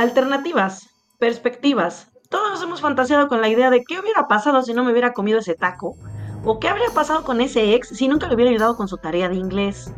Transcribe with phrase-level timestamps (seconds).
[0.00, 0.88] Alternativas,
[1.18, 2.10] perspectivas.
[2.30, 5.40] Todos hemos fantaseado con la idea de qué hubiera pasado si no me hubiera comido
[5.40, 5.94] ese taco.
[6.42, 9.28] O qué habría pasado con ese ex si nunca le hubiera ayudado con su tarea
[9.28, 9.92] de inglés.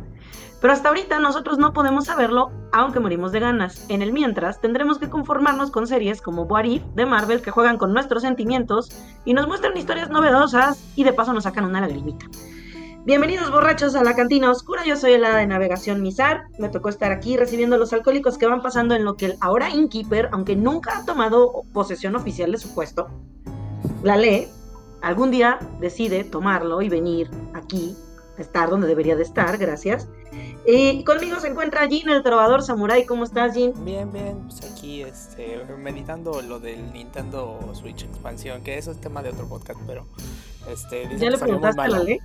[0.59, 3.89] Pero hasta ahorita nosotros no podemos saberlo, aunque morimos de ganas.
[3.89, 7.93] En el mientras, tendremos que conformarnos con series como What de Marvel que juegan con
[7.93, 8.89] nuestros sentimientos
[9.23, 12.25] y nos muestran historias novedosas y de paso nos sacan una lagrimita.
[13.05, 16.87] Bienvenidos borrachos a la cantina oscura, yo soy el hada de navegación Mizar, me tocó
[16.87, 20.55] estar aquí recibiendo los alcohólicos que van pasando en lo que el ahora Innkeeper, aunque
[20.55, 23.09] nunca ha tomado posesión oficial de su puesto,
[24.03, 24.47] la lee,
[25.01, 27.93] algún día decide tomarlo y venir aquí,
[28.37, 30.07] estar donde debería de estar, gracias,
[30.65, 33.05] y conmigo se encuentra Jin, el trovador samurai.
[33.05, 33.73] ¿Cómo estás, Jin?
[33.83, 34.39] Bien, bien.
[34.47, 39.47] Pues aquí este, meditando lo del Nintendo Switch expansión, que eso es tema de otro
[39.47, 40.05] podcast, pero
[40.69, 42.19] este, ¿Ya le preguntaste a la ley?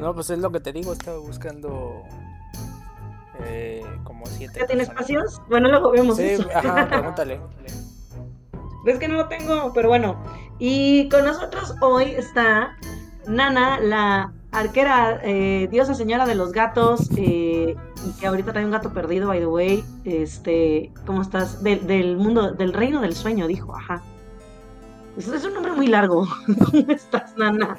[0.00, 0.92] No, pues es lo que te digo.
[0.92, 2.02] Estaba buscando
[3.44, 4.60] eh, como siete.
[4.60, 5.40] ¿Ya tiene espacios?
[5.48, 6.16] Bueno, luego vemos.
[6.16, 7.40] Sí, ajá, pregúntale.
[8.84, 10.16] Ves que no lo tengo, pero bueno.
[10.58, 12.76] Y con nosotros hoy está
[13.26, 18.70] Nana, la arquera, eh, diosa señora de los gatos, eh, y que ahorita trae un
[18.70, 19.84] gato perdido, by the way.
[20.04, 21.62] Este, ¿cómo estás?
[21.62, 24.02] del mundo, del reino del sueño, dijo, ajá.
[25.16, 26.26] Es, es un nombre muy largo.
[26.70, 27.78] ¿Cómo estás, Nana?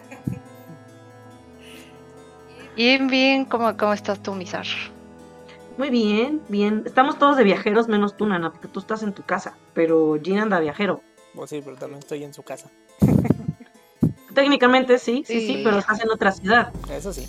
[2.76, 4.66] Bien, bien, ¿cómo, cómo estás tú, Misar?
[5.78, 6.84] Muy bien, bien.
[6.86, 10.44] Estamos todos de viajeros, menos tú, Nana, porque tú estás en tu casa, pero Gina
[10.44, 11.02] anda viajero.
[11.34, 12.70] Pues sí, pero también estoy en su casa.
[14.36, 16.72] Técnicamente sí, sí, sí, pero estás en otra ciudad.
[16.92, 17.28] Eso sí.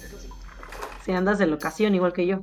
[1.04, 2.40] Si andas de locación, igual que yo.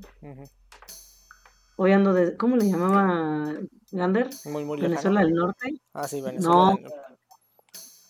[1.75, 2.37] Hoy ando de.
[2.37, 3.53] ¿Cómo le llamaba
[3.91, 4.29] Gander?
[4.45, 5.81] Muy, muy Venezuela del Norte.
[5.93, 6.55] Ah, sí, Venezuela.
[6.55, 6.77] No.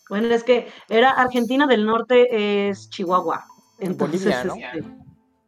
[0.10, 3.46] Bueno, es que era Argentina del Norte, es Chihuahua.
[3.80, 4.56] Entonces, Bolivia, ¿no?
[4.56, 4.84] Este,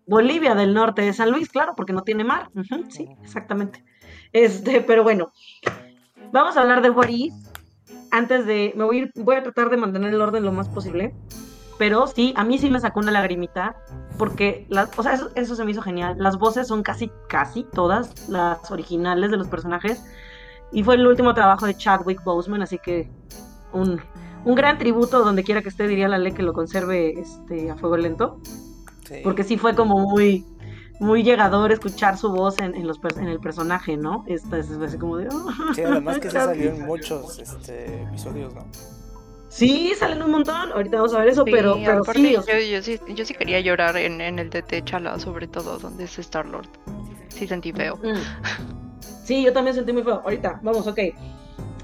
[0.07, 2.49] Bolivia del Norte es San Luis, claro, porque no tiene mar.
[2.89, 3.85] sí, exactamente.
[4.33, 5.31] Este, pero bueno,
[6.31, 7.33] vamos a hablar de Boris
[8.11, 10.69] antes de, me voy a, ir, voy a tratar de mantener el orden lo más
[10.69, 11.13] posible,
[11.77, 13.75] pero sí, a mí sí me sacó una lagrimita,
[14.17, 14.67] porque,
[14.97, 16.15] o sea, eso, eso, se me hizo genial.
[16.17, 20.03] Las voces son casi, casi todas las originales de los personajes,
[20.71, 23.09] y fue el último trabajo de Chadwick Boseman, así que
[23.73, 24.01] un,
[24.45, 27.75] un gran tributo, donde quiera que esté, diría la ley que lo conserve este, a
[27.75, 28.39] fuego lento,
[29.03, 29.15] sí.
[29.23, 30.45] porque sí fue como muy
[30.99, 34.23] muy llegador escuchar su voz en, en, los, en el personaje, ¿no?
[34.27, 35.27] Esta es así como de...
[35.27, 38.65] Oh, sí, además que se salió en muchos este, episodios, ¿no?
[39.49, 42.81] Sí, salen un montón, ahorita vamos a ver eso, sí, pero, pero sí, yo, yo,
[42.81, 46.67] sí, yo sí quería llorar en, en el de Techala, sobre todo, donde es Star-Lord.
[47.29, 47.95] Sí sentí feo.
[47.97, 48.17] Mm.
[49.23, 50.21] Sí, yo también sentí muy feo.
[50.23, 50.99] Ahorita, vamos, ok.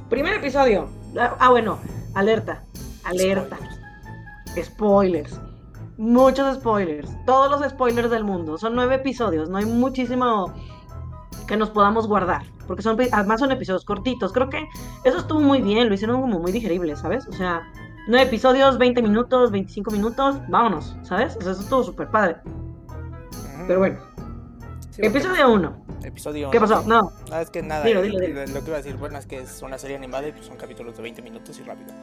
[0.10, 0.90] Primer episodio.
[1.18, 1.80] Ah, bueno,
[2.14, 2.64] alerta,
[3.04, 3.58] alerta.
[4.62, 5.32] Spoilers.
[5.32, 5.51] Spoilers
[5.98, 8.58] muchos spoilers, todos los spoilers del mundo.
[8.58, 10.54] Son nueve episodios, no hay muchísimo
[11.48, 14.32] que nos podamos guardar, porque son además son episodios cortitos.
[14.32, 14.68] Creo que
[15.04, 17.28] eso estuvo muy bien, lo hicieron como muy digerible, ¿sabes?
[17.28, 17.62] O sea,
[18.08, 21.36] nueve episodios, 20 minutos, 25 minutos, vámonos, ¿sabes?
[21.38, 22.38] O sea, eso estuvo súper padre.
[23.68, 24.00] Pero bueno.
[24.92, 25.86] Sí, episodio 1.
[26.04, 26.84] Episodio ¿Qué pasó?
[26.88, 27.12] No.
[27.30, 27.86] No, es que nada.
[27.86, 28.46] Dilo, dilo, dilo.
[28.48, 30.58] Lo que iba a decir, bueno, es que es una serie animada y pues son
[30.58, 31.94] capítulos de 20 minutos y rápido.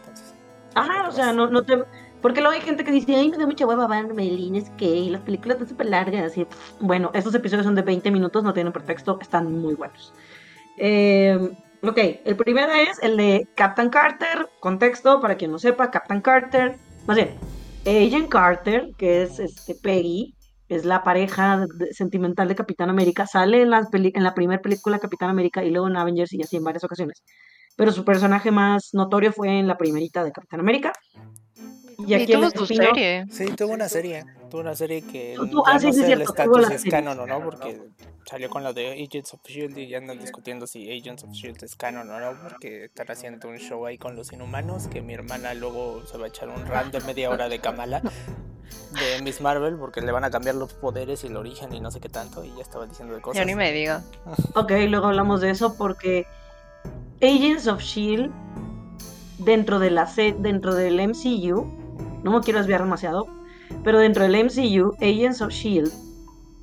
[0.00, 0.34] Entonces,
[0.74, 1.82] Ajá, o sea, no, no te.
[2.24, 5.10] Porque luego hay gente que dice, ay, me da mucha hueva ver Melín, es que
[5.10, 6.38] las películas están súper largas.
[6.38, 6.46] Y,
[6.80, 10.14] bueno, estos episodios son de 20 minutos, no tienen pretexto, están muy buenos.
[10.78, 11.38] Eh,
[11.82, 16.78] ok, el primero es el de Captain Carter, contexto, para quien no sepa, Captain Carter,
[17.06, 17.36] más bien,
[17.84, 20.34] Agent Carter, que es este, Peggy,
[20.70, 24.98] es la pareja de, sentimental de Capitán América, sale en, las en la primera película
[24.98, 27.22] Capitán América y luego en Avengers y así en varias ocasiones.
[27.76, 30.94] Pero su personaje más notorio fue en la primerita de Capitán América.
[32.06, 33.26] Y aquí tuvo su serie.
[33.30, 34.24] Sí, tuvo una serie.
[34.50, 37.26] Tuvo una serie que ¿Tú, ah, no sí, sé el cierto, estatus es canon o
[37.26, 37.80] no, porque
[38.24, 39.82] salió con la de Agents of S.H.I.E.L.D.
[39.82, 41.66] y ya andan discutiendo si Agents of S.H.I.E.L.D.
[41.66, 45.14] es canon o no, porque están haciendo un show ahí con los inhumanos, que mi
[45.14, 49.40] hermana luego se va a echar un rant de media hora de Kamala, de Miss
[49.40, 52.08] Marvel, porque le van a cambiar los poderes y el origen y no sé qué
[52.08, 53.40] tanto, y ya estaba diciendo de cosas.
[53.40, 54.02] Yo ni me diga.
[54.54, 56.26] Ok, luego hablamos de eso porque
[57.20, 58.30] Agents of S.H.I.E.L.D.
[59.38, 60.08] dentro, de la
[60.38, 61.83] dentro del MCU
[62.24, 63.28] no me quiero desviar demasiado,
[63.84, 65.92] pero dentro del MCU, Agents of Shield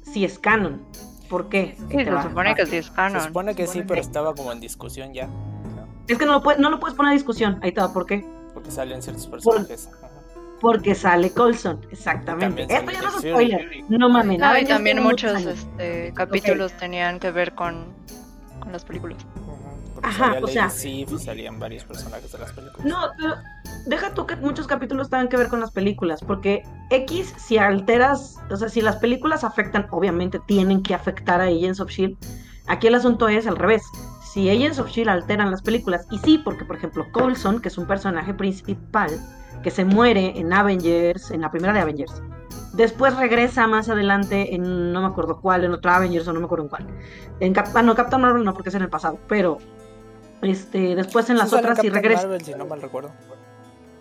[0.02, 0.82] sí es canon.
[1.30, 1.78] ¿Por qué?
[1.90, 3.22] Sí, se supone que sí es canon.
[3.22, 5.30] Se supone que sí, pero estaba como en discusión ya.
[6.08, 7.60] Es que no lo, puedes, no lo puedes poner en discusión.
[7.62, 8.26] Ahí está, ¿por qué?
[8.54, 9.88] Porque salen ciertos personajes.
[9.88, 10.12] Por,
[10.60, 12.64] porque sale Colson, exactamente.
[12.64, 13.84] Esto ya no es spoiler.
[13.90, 14.40] No mames.
[14.40, 16.80] No, y también muchos este, capítulos okay.
[16.82, 17.94] tenían que ver con,
[18.60, 19.18] con las películas.
[19.94, 22.86] Porque Ajá, salía o sea- Sif salían varios personajes de las películas.
[22.86, 23.36] No, pero
[23.86, 28.38] deja tú que muchos capítulos tengan que ver con las películas, porque X, si alteras,
[28.50, 32.18] o sea, si las películas afectan, obviamente tienen que afectar a Agents of Shield.
[32.68, 33.84] Aquí el asunto es al revés.
[34.32, 36.08] si Agents of Shield alteran las películas.
[36.10, 39.10] Y sí, porque por ejemplo Coulson, que es un personaje principal,
[39.62, 42.22] que se muere en Avengers, en la primera de Avengers.
[42.74, 46.46] Después regresa más adelante en no me acuerdo cuál, en otra Avengers o no me
[46.46, 46.88] acuerdo en cuál.
[47.40, 49.58] En Cap ah, no, Captain Marvel no, porque es en el pasado, pero
[50.42, 52.24] este después en las otras sí regresa.
[52.24, 53.12] Marvel, si no mal recuerdo.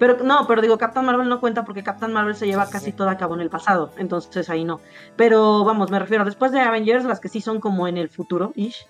[0.00, 2.86] Pero no, pero digo, Captain Marvel no cuenta porque Captain Marvel se lleva Sí, casi
[2.86, 2.92] sí.
[2.92, 4.80] todo a cabo en el pasado, entonces ahí no.
[5.14, 8.52] Pero vamos, me refiero, después de Avengers, las que sí son como en el futuro,
[8.56, 8.86] ish,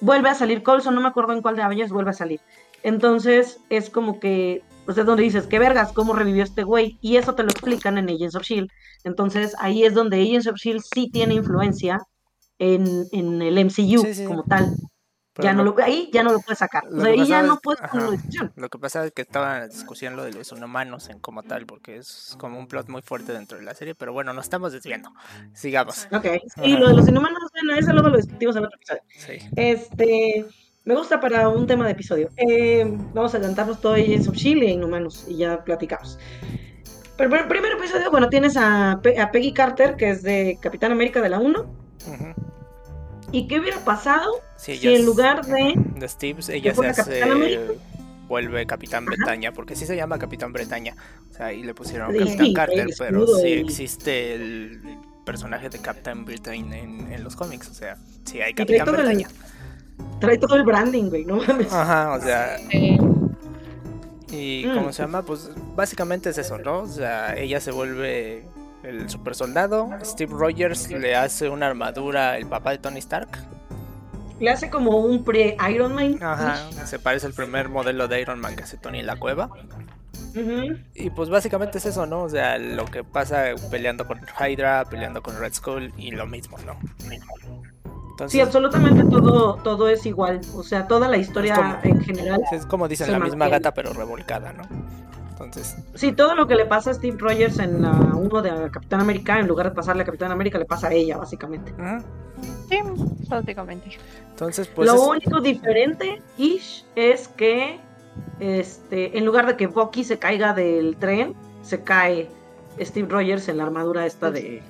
[0.00, 2.40] vuelve a salir Coulson, no me acuerdo en cuál de Avengers vuelve a salir.
[2.82, 7.14] Entonces es como que, pues es donde dices, qué vergas, cómo revivió este güey, y
[7.16, 8.68] eso te lo explican en Agents of Shield.
[9.04, 12.00] Entonces ahí es donde Agents of Shield sí tiene influencia
[12.58, 14.24] en, en el MCU sí.
[14.24, 14.74] como tal.
[15.32, 16.84] Pero ya no lo- ahí ya no lo puedes sacar.
[16.90, 17.98] lo O sea, que ahí ya no es- puedes ajá.
[17.98, 18.52] en discusión.
[18.56, 21.42] Lo que pasa es que estaba en la discusión lo de los inhumanos en como
[21.44, 24.44] tal, porque es como un plot muy fuerte dentro de la serie, pero bueno, nos
[24.46, 25.12] estamos desviando.
[25.52, 26.08] Sigamos.
[26.12, 26.26] Ok,
[26.64, 29.02] y lo de los inhumanos, bueno, eso luego lo discutimos en otro episodio.
[29.08, 29.38] Sí.
[29.56, 30.46] Este,
[30.84, 32.28] me gusta para un tema de episodio.
[32.36, 32.84] Eh,
[33.14, 33.98] vamos a adelantarnos todo of
[34.34, 36.18] Shield e Inhumanos y ya platicamos.
[37.16, 40.90] Pero el primer episodio, bueno, tienes a, Pe- a Peggy Carter, que es de Capitán
[40.90, 41.60] América de la 1.
[42.06, 42.49] Ujú.
[43.32, 45.74] ¿Y qué hubiera pasado Sí, si en lugar de...
[45.96, 47.60] de Steve, ella se hace América.
[48.28, 50.96] vuelve Capitán Bretaña, porque sí se llama Capitán Bretaña.
[51.30, 54.80] O sea, ahí le pusieron Sí, Capitán sí, Carter, pero sí y- existe el
[55.24, 58.96] personaje de Captain Britain en, en los cómics, o sea, sí hay trae Capitán todo
[58.96, 59.28] el- Bretaña.
[60.18, 61.72] Trae todo el branding, güey, no mames.
[61.72, 62.98] Ajá, o sea, Eh,
[64.32, 64.74] y Mm.
[64.74, 65.22] ¿cómo se llama?
[65.24, 66.80] Pues básicamente es eso, ¿no?
[66.80, 68.44] O sea, ella se vuelve
[68.82, 73.28] el super soldado, Steve Rogers le hace una armadura el papá de Tony Stark.
[74.38, 76.18] Le hace como un pre-Iron Man.
[76.22, 76.56] Ajá,
[76.86, 79.50] se parece al primer modelo de Iron Man que hace Tony en la cueva.
[80.34, 80.76] Ujú.
[80.94, 82.22] Y pues básicamente es eso, ¿no?
[82.22, 86.56] O sea, lo que pasa peleando con Hydra, peleando con Red Skull y lo mismo,
[86.64, 86.78] ¿no?
[88.12, 90.40] Entonces, Sí, absolutamente todo, todo es igual.
[90.54, 92.40] O sea, toda la historia como- en general.
[92.52, 94.62] es como dicen, la misma gata pero revolcada, ¿no?
[95.40, 99.00] Entonces, Sí, todo lo que le pasa a Steve Rogers en la 1 de Capitán
[99.00, 101.72] América, en lugar de pasarle a Capitán América, le pasa a ella, básicamente.
[101.72, 102.04] ujú.
[102.68, 102.78] sí,
[103.28, 103.98] básicamente.
[104.30, 107.78] entonces pues lo es- único diferente, ish, es que
[108.38, 112.28] este, en lugar de que Bucky se caiga del tren, se cae
[112.80, 114.62] Steve Rogers en la armadura esta de.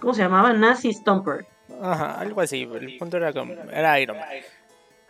[0.00, 0.52] ¿Cómo se llamaba?
[0.52, 1.46] Nazi Stomper.
[1.82, 4.28] Ajá, algo así, el punto era como, era Iron Man.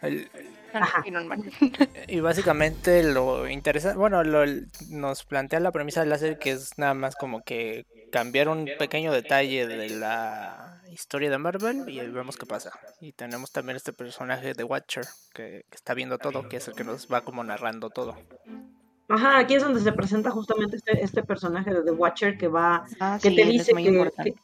[0.06, 0.28] El-
[0.72, 1.04] Ajá.
[2.08, 4.40] Y básicamente lo interesante, bueno, lo,
[4.90, 8.68] nos plantea la premisa de la serie que es nada más como que cambiar un
[8.78, 12.72] pequeño detalle de la historia de Marvel y vemos qué pasa.
[13.00, 16.74] Y tenemos también este personaje de Watcher que, que está viendo todo, que es el
[16.74, 18.16] que nos va como narrando todo.
[19.08, 22.84] Ajá, aquí es donde se presenta justamente este, este personaje de The Watcher que va.
[22.98, 24.34] Ah, que sí, te es dice muy que, que-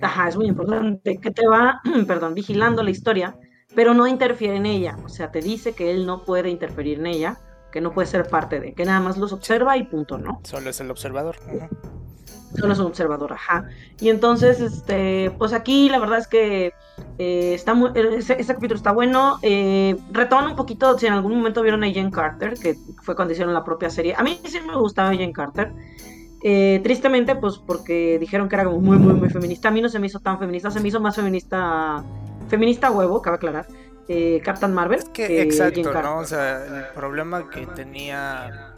[0.00, 1.18] Ajá, es muy importante.
[1.18, 3.36] Que te va, perdón, vigilando la historia,
[3.74, 4.96] pero no interfiere en ella.
[5.04, 7.38] O sea, te dice que él no puede interferir en ella,
[7.70, 10.40] que no puede ser parte de, que nada más los observa y punto, ¿no?
[10.44, 11.36] Solo es el observador.
[12.58, 13.68] Solo es un observador, ajá.
[14.00, 16.72] Y entonces, este, pues aquí la verdad es que
[17.18, 19.38] eh, está muy, ese, ese capítulo está bueno.
[19.42, 23.32] Eh, retoma un poquito, si en algún momento vieron a Jen Carter, que fue cuando
[23.32, 24.14] hicieron la propia serie.
[24.16, 25.72] A mí sí me gustaba Jen Carter.
[26.42, 29.68] Eh, tristemente, pues porque dijeron que era como muy, muy, muy feminista.
[29.68, 32.02] A mí no se me hizo tan feminista, se me hizo más feminista,
[32.50, 33.66] feminista huevo, cabe aclarar.
[34.08, 34.98] eh, Captain Marvel.
[34.98, 35.92] Es que, Jen exacto.
[36.02, 36.18] ¿no?
[36.18, 38.74] O sea, el problema que tenía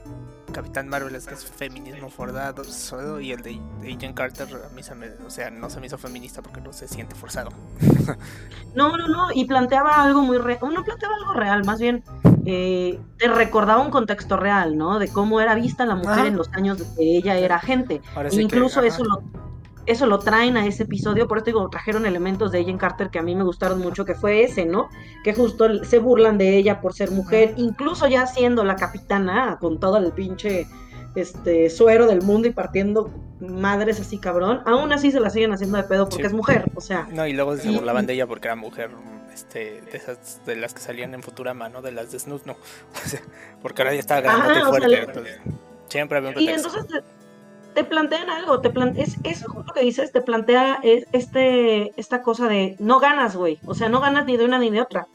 [0.52, 4.82] Capitán Marvel es que es feminismo forzado solo, y el de Agent Carter a mí
[4.82, 7.50] se me, o sea, no se me hizo feminista porque no se siente forzado.
[8.74, 12.02] No, no, no, y planteaba algo muy real, no planteaba algo real, más bien
[12.46, 14.98] eh, te recordaba un contexto real, ¿no?
[14.98, 16.26] De cómo era vista la mujer Ajá.
[16.28, 17.60] en los años de que ella era.
[18.14, 18.88] Ahora E que, incluso ajá.
[18.88, 19.22] eso lo
[19.86, 23.18] eso lo traen a ese episodio, por eso digo, trajeron elementos de Agent Carter que
[23.18, 24.88] a mí me gustaron mucho, que fue ese, ¿no?
[25.24, 29.80] Que justo se burlan de ella por ser mujer, incluso ya siendo la capitana, con
[29.80, 30.66] todo el pinche
[31.14, 33.10] este suero del mundo y partiendo
[33.40, 36.26] madres así cabrón, aún así se la siguen haciendo de pedo porque Sí.
[36.28, 38.90] es mujer, o sea, No, y luego se Y- burlaban de ella porque era mujer,
[39.34, 41.82] este, de esas, de las que salían en Futurama, ¿no?
[41.82, 42.56] De las de Snoot, no.
[43.62, 45.38] Porque ahora ya estaba Ajá, grande y o sea, fuerte, entonces,
[45.88, 46.68] siempre había un Y pretexto.
[46.78, 47.02] entonces
[47.74, 51.92] te, te plantean algo, te plan- es eso justo que dices, te plantea es- este
[52.00, 54.80] esta cosa de no ganas, güey, o sea, no ganas ni de una ni de
[54.82, 55.06] otra,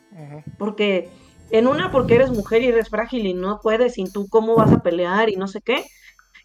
[0.57, 1.11] porque
[1.49, 4.73] en una porque eres mujer y eres frágil y no puedes, y tú cómo vas
[4.73, 5.85] a pelear y no sé qué,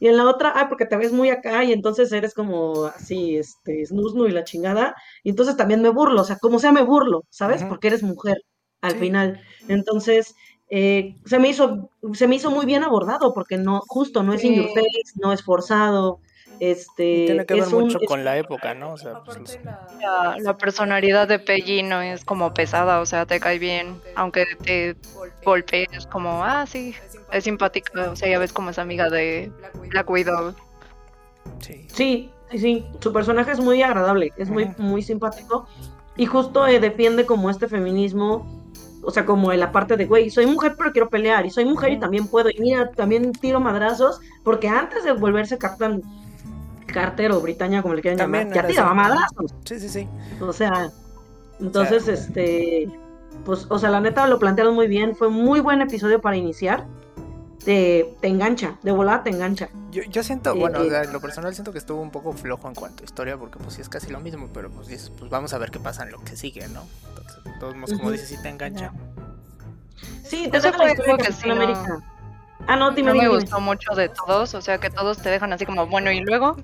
[0.00, 3.36] y en la otra, ah, porque te ves muy acá y entonces eres como así,
[3.36, 6.82] este, snusnu y la chingada, y entonces también me burlo, o sea, como sea me
[6.82, 7.62] burlo, ¿sabes?
[7.64, 8.36] Porque eres mujer
[8.80, 8.98] al Sí.
[8.98, 9.40] final.
[9.68, 10.34] Entonces,
[10.74, 14.42] eh, se me hizo, se me hizo muy bien abordado, porque no, justo no es
[14.42, 16.18] in your face, no es forzado.
[16.58, 18.92] Este, Tiene que ver es un- mucho es- con la época, ¿no?
[18.94, 19.58] O sea, pues,
[20.00, 24.44] La, la personalidad de Peggy no es como pesada, o sea, te cae bien, aunque
[24.62, 24.96] te
[25.44, 26.94] golpees como, ah, sí,
[27.30, 29.52] es simpática, o sea, ya ves como es amiga de
[29.90, 30.54] Black Widow.
[31.60, 31.86] sí.
[31.88, 32.86] Sí, sí, sí.
[33.00, 35.66] Su personaje es muy agradable, es muy, muy simpático.
[36.16, 38.61] Y justo eh, defiende como este feminismo,
[39.02, 41.64] o sea, como en la parte de, güey, soy mujer pero quiero pelear, y soy
[41.64, 46.02] mujer y también puedo, y mira, también tiro madrazos, porque antes de volverse Captain
[46.86, 49.54] Carter o Britannia, como le quieran También llamar, ya tiraba madrazos.
[49.64, 50.08] Sí, sí, sí.
[50.40, 50.90] O sea,
[51.58, 52.88] entonces, este,
[53.44, 56.86] pues, o sea, la neta lo plantearon muy bien, fue muy buen episodio para iniciar.
[57.64, 59.68] Te, te engancha, de volada te engancha.
[59.92, 60.86] Yo, yo siento, Eh, bueno, eh.
[60.88, 63.36] o sea, en lo personal siento que estuvo un poco flojo en cuanto a historia,
[63.36, 66.02] porque pues sí es casi lo mismo, pero pues, pues vamos a ver qué pasa
[66.02, 66.82] en lo que sigue, ¿no?
[67.22, 68.92] Entonces, de todos modos, como dices, sí te engancha.
[70.24, 71.98] Sí, te deja fue la historia que no- América.
[72.66, 73.34] Ah, no, dime, No me dime.
[73.40, 76.56] gustó mucho de todos, o sea, que todos te dejan así como, bueno, y luego,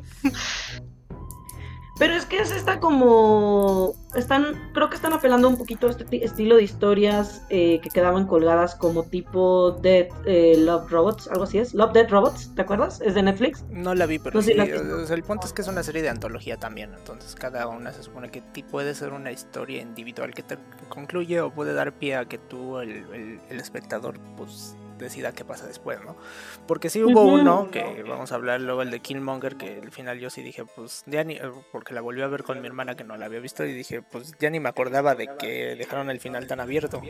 [1.98, 3.94] Pero es que es esta como.
[4.14, 4.70] Están.
[4.72, 8.26] Creo que están apelando un poquito a este ti- estilo de historias eh, que quedaban
[8.26, 11.74] colgadas como tipo Dead eh, Love Robots, algo así es.
[11.74, 13.00] Love Dead Robots, ¿te acuerdas?
[13.00, 13.64] Es de Netflix.
[13.70, 16.08] No la vi, pero No sí, la- el punto es que es una serie de
[16.08, 20.56] antología también, entonces cada una se supone que puede ser una historia individual que te
[20.88, 25.44] concluye o puede dar pie a que tú, el, el- el espectador, pues decida qué
[25.44, 26.16] pasa después, ¿no?
[26.66, 30.18] Porque sí hubo uno, que vamos a hablar luego, el de Killmonger, que al final
[30.18, 31.38] yo sí dije, pues ya ni,
[31.72, 34.02] porque la volví a ver con mi hermana que no la había visto y dije,
[34.02, 37.00] pues ya ni me acordaba de que dejaron el final tan abierto.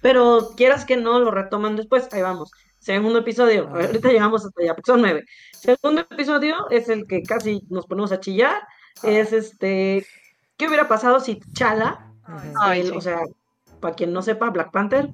[0.00, 2.08] Pero quieras que no, lo retoman después.
[2.12, 2.50] Ahí vamos.
[2.78, 3.68] Segundo episodio.
[3.68, 3.86] Ajá.
[3.86, 5.24] Ahorita llegamos hasta allá, porque son nueve.
[5.52, 8.62] Segundo episodio es el que casi nos ponemos a chillar.
[9.02, 10.04] Es este.
[10.56, 12.12] ¿Qué hubiera pasado si Chala,
[12.74, 12.92] el- sí.
[12.96, 13.20] o sea,
[13.80, 15.08] para quien no sepa, Black Panther,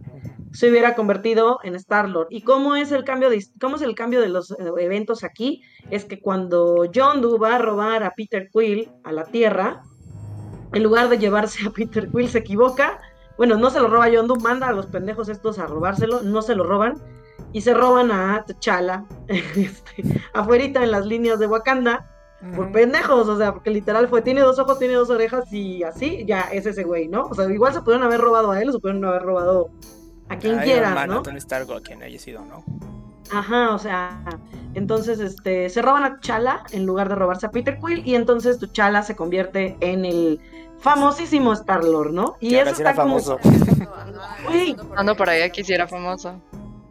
[0.52, 2.28] se hubiera convertido en Star Lord.
[2.31, 5.62] ¿Y cómo es el cambio de cómo es el cambio de los eh, eventos aquí?
[5.90, 9.83] Es que cuando John Doe va a robar a Peter Quill a la Tierra,
[10.73, 12.99] en lugar de llevarse a Peter Quill se equivoca.
[13.37, 16.43] Bueno, no se lo roba John Doe, manda a los pendejos estos a robárselo, no
[16.43, 16.95] se lo roban
[17.52, 20.02] y se roban a T'Challa este,
[20.35, 22.07] afuerita en las líneas de Wakanda
[22.55, 26.25] por pendejos, o sea, porque literal fue, tiene dos ojos, tiene dos orejas y así,
[26.25, 27.25] ya es ese güey, ¿no?
[27.25, 29.71] O sea, igual se pudieron haber robado a él o se pudieron haber robado
[30.29, 31.19] a quien quieran, Man, ¿no?
[31.19, 32.65] a Tony Stark o a quien haya sido, ¿no?
[33.31, 34.21] Ajá, o sea,
[34.75, 38.59] entonces este se roban a Chala en lugar de robarse a Peter Quill y entonces
[38.59, 40.41] tu Chala se convierte en el
[40.81, 42.37] famosísimo Star Lord, ¿no?
[42.41, 43.39] Y Que eso está como famoso.
[44.47, 46.41] Güey, ando por allá quisiera famoso.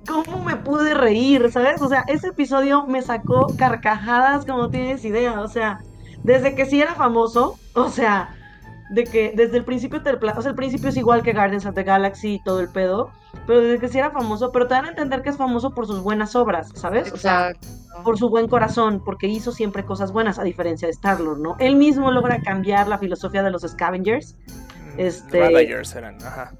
[0.08, 1.82] ¿cómo me pude reír, sabes?
[1.82, 5.82] O sea, ese episodio me sacó carcajadas como tienes idea, o sea,
[6.24, 8.36] desde que sí era famoso, o sea,
[8.90, 11.76] de que desde el principio te o sea, el principio es igual que Guardians of
[11.76, 13.12] the Galaxy y todo el pedo,
[13.46, 15.88] pero desde que sí era famoso, pero te dan a entender que es famoso por
[15.88, 17.12] sus buenas obras, ¿sabes?
[17.12, 17.54] O sea,
[18.04, 21.56] por su buen corazón, porque hizo siempre cosas buenas, a diferencia de Star-Lord, ¿no?
[21.60, 24.36] Él mismo logra cambiar la filosofía de los Scavengers.
[24.98, 26.54] Este- Ravagers eran, ajá.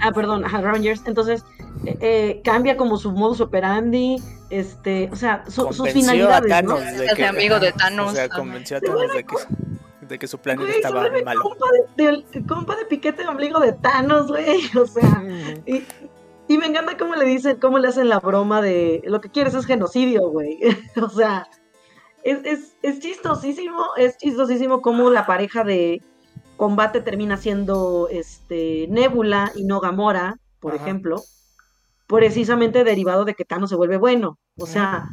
[0.00, 1.02] Ah, perdón, ajá, Ravengers.
[1.06, 1.44] Entonces,
[1.84, 4.16] eh, eh, cambia como su modus operandi,
[4.48, 6.74] este, o sea, su- sus Convenció finalidades, a ¿no?
[6.74, 9.36] Thanos de Se hace que, amigo de Thanos, O sea, convenció a Thanos de que,
[10.10, 11.42] de que su planeta Güey, estaba malo.
[11.42, 15.24] compa de, del- compa de piquete de ombligo de Thanos, güey, o sea,
[15.66, 15.82] y,
[16.48, 19.54] y me encanta cómo le dicen, cómo le hacen la broma de lo que quieres
[19.54, 20.58] es genocidio, güey,
[21.02, 21.48] o sea,
[22.22, 26.02] es, es, es chistosísimo, es chistosísimo cómo la pareja de
[26.58, 30.82] combate termina siendo este Nebula y no Gamora, por Ajá.
[30.82, 31.22] ejemplo,
[32.06, 35.08] precisamente derivado de que Thanos se vuelve bueno, o sea,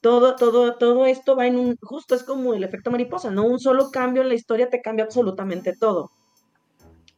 [0.00, 3.44] todo, todo, todo esto va en un, justo es como el efecto mariposa, ¿no?
[3.44, 6.10] Un solo cambio en la historia te cambia absolutamente todo.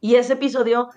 [0.01, 0.89] Y ese episodio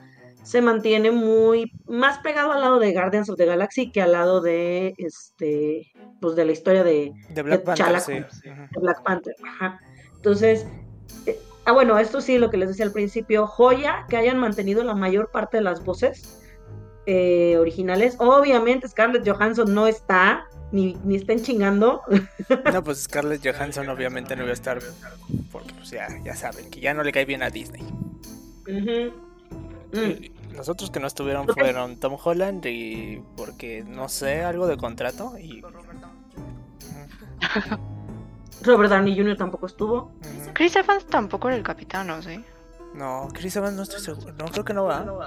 [0.43, 4.41] se mantiene muy más pegado al lado de Guardians of the Galaxy que al lado
[4.41, 8.13] de este pues de la historia de, De Black de Panther, Chala sí.
[8.13, 9.35] de Black Panther.
[9.45, 9.81] Ajá.
[10.17, 10.67] Entonces,
[11.27, 14.83] eh, ah bueno, esto sí lo que les decía al principio, joya que hayan mantenido
[14.85, 16.42] la mayor parte de las voces
[17.07, 18.17] eh, originales.
[18.19, 22.03] Obviamente Scarlett Johansson no está ni, ni estén chingando.
[22.73, 24.79] No, pues Scarlett Johansson obviamente no iba a estar
[25.51, 27.83] porque pues ya, ya saben que ya no le cae bien a Disney.
[28.67, 29.11] Mm.
[29.93, 34.77] Y Los otros que no estuvieron fueron Tom Holland y porque no sé, algo de
[34.77, 35.63] contrato y
[38.63, 39.37] Robert Downey Jr.
[39.37, 40.13] tampoco estuvo.
[40.55, 42.45] Chris Evans tampoco era el capitán, ¿o sí?
[42.95, 44.33] No, Chris Evans no estoy seguro.
[44.39, 45.01] No, creo que no va.
[45.01, 45.19] No,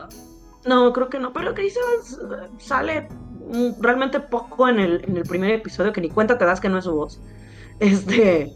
[0.94, 3.08] creo que no, pero Evans eh, sale
[3.80, 6.78] realmente poco en el, en el primer episodio, que ni cuenta te das que no
[6.80, 7.22] es su voz.
[7.80, 8.54] Este,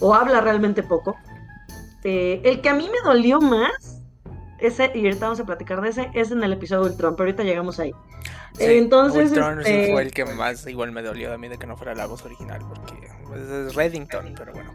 [0.00, 1.16] o habla realmente poco.
[2.04, 4.00] Eh, el que a mí me dolió más
[4.58, 7.26] ese, y ahorita vamos a platicar de ese, es en el episodio de Ultron, pero
[7.28, 7.92] ahorita llegamos ahí.
[8.54, 11.58] Sí, Entonces, Ultron sí este- fue el que más igual me dolió a mí de
[11.58, 14.72] que no fuera la voz original, porque pues, es Reddington, pero bueno.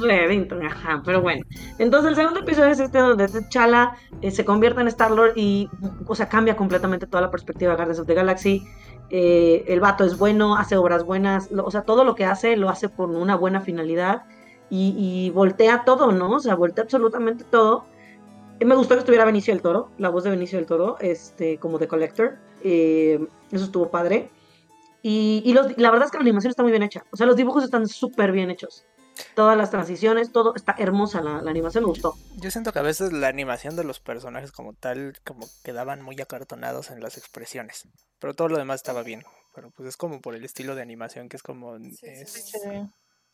[0.00, 1.44] Reddington, ajá, pero bueno.
[1.78, 5.68] Entonces el segundo episodio es este donde T'Challa eh, se convierte en Star-Lord y,
[6.06, 8.62] o sea, cambia completamente toda la perspectiva de Guardians of the Galaxy.
[9.10, 12.68] Eh, el vato es bueno, hace obras buenas, o sea, todo lo que hace lo
[12.68, 14.24] hace por una buena finalidad
[14.68, 16.30] y, voltea todo, ¿no?
[16.30, 17.86] O sea, voltea absolutamente todo.
[18.58, 21.58] Eh, Me gustó que estuviera Benicio del Toro, la voz de Benicio del Toro, este,
[21.58, 22.38] como de Collector.
[22.62, 24.30] Eh, eso estuvo padre.
[25.02, 27.04] Y, la verdad es que la animación está muy bien hecha.
[27.12, 28.86] O sea, los dibujos están súper bien hechos.
[29.34, 31.20] Todas las transiciones, todo está hermosa.
[31.20, 32.14] La, la animación me gustó.
[32.36, 36.20] Yo siento que a veces la animación de los personajes como tal, como quedaban muy
[36.20, 39.24] acartonados en las expresiones, pero todo lo demás estaba bien.
[39.54, 41.98] Pero pues es como por el estilo de animación que es como es
[42.32, 42.90] Sí.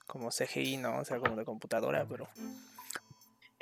[0.06, 0.98] como CGI, ¿no?
[1.00, 2.28] O sea, como de computadora, pero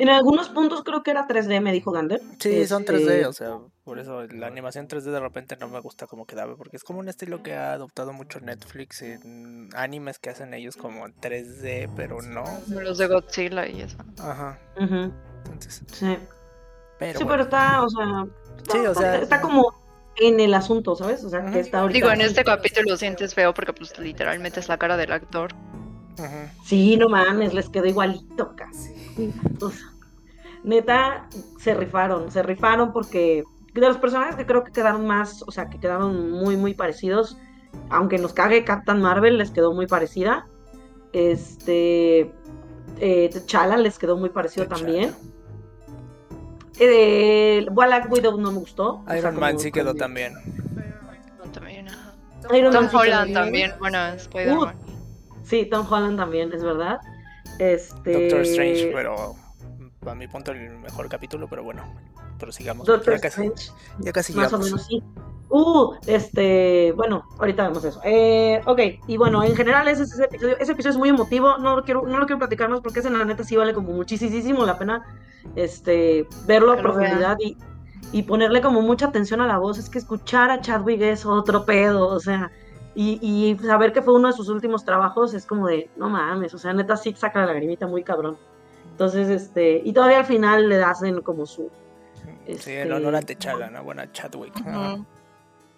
[0.00, 2.22] En algunos puntos creo que era 3D, me dijo Gander.
[2.38, 5.78] sí, son Este, 3D, o sea, por eso la animación 3D de repente no me
[5.80, 10.18] gusta como quedaba, porque es como un estilo que ha adoptado mucho Netflix en animes
[10.18, 12.44] que hacen ellos como 3D, pero no.
[12.70, 13.98] Los de Godzilla y eso.
[14.18, 14.58] Ajá.
[14.76, 15.12] ujú,
[15.44, 16.16] Entonces, sí.
[16.98, 17.28] pero sí, bueno.
[17.28, 18.26] pero está, o sea,
[18.72, 19.82] Sí, o sea, está como
[20.16, 21.22] en el asunto, ¿sabes?
[21.24, 21.98] O sea, que está ahorita.
[21.98, 25.52] Digo, en este capítulo sientes feo porque pues literalmente es la cara del actor.
[26.18, 26.64] Ujú.
[26.64, 28.94] Sí, no mames, les quedó igualito casi.
[30.62, 35.50] Neta, se rifaron, se rifaron porque de los personajes que creo que quedaron más, o
[35.50, 37.38] sea, que quedaron muy, muy parecidos,
[37.88, 40.46] aunque nos cague Captain Marvel, les quedó muy parecida.
[41.12, 42.32] Este.
[42.98, 44.82] Eh, T'Challa les quedó muy parecido T'Challa.
[44.84, 45.14] también.
[46.78, 48.96] Eh, Black Widow no me gustó.
[48.96, 50.34] o sea, Iron Man sí quedó también.
[51.52, 53.34] También, Tom quedó Holland bien.
[53.34, 54.74] también, bueno, Spider-Man.
[55.42, 56.98] Sí, Tom Holland también, es verdad.
[57.60, 58.12] Este...
[58.12, 59.36] Doctor Strange, pero
[60.06, 61.84] a mi punto el mejor capítulo, pero bueno,
[62.38, 62.86] prosigamos.
[62.86, 65.02] Doctor ya casi, Strange, ya casi más o menos sí.
[65.50, 68.00] Uh, este, bueno, ahorita vemos eso.
[68.04, 71.76] Eh, ok, y bueno, en general ese, ese episodio, ese episodio es muy emotivo, no
[71.76, 74.64] lo quiero, no lo quiero platicar más porque ese la neta sí vale como muchísimo
[74.64, 75.04] la pena
[75.56, 77.58] este, verlo a profundidad y,
[78.12, 79.76] y ponerle como mucha atención a la voz.
[79.76, 82.50] Es que escuchar a Chadwick es otro pedo, o sea,
[82.94, 86.52] y, y saber que fue uno de sus últimos trabajos es como de, no mames,
[86.54, 88.36] o sea, neta sí saca la lagrimita muy cabrón.
[88.90, 91.70] Entonces, este, y todavía al final le hacen como su,
[92.58, 93.84] Sí, en honor a este- Techala, ¿no?
[93.84, 94.54] Bueno, a Chadwick.
[94.66, 94.98] ajá.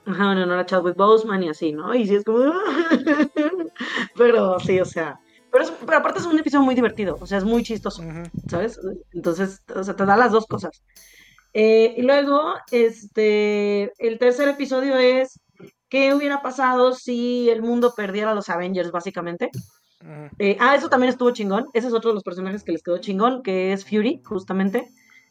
[0.07, 1.95] En honor a Chadwick Boseman y así, ¿no?
[1.95, 2.39] Y sí es como...
[4.17, 5.19] pero sí, o sea...
[5.51, 8.03] Pero, es- pero aparte es un episodio muy divertido, o sea, es muy chistoso.
[8.49, 8.81] ¿sabes?
[9.13, 10.83] Entonces, o sea, te da las dos cosas.
[11.53, 15.39] Eh, y luego, este, el tercer episodio es
[15.93, 19.51] ¿qué hubiera pasado si el mundo perdiera a los Avengers, básicamente?
[20.39, 21.67] Eh, ah, eso también estuvo chingón.
[21.75, 24.89] Ese es otro de los personajes que les quedó chingón, que es Fury, justamente.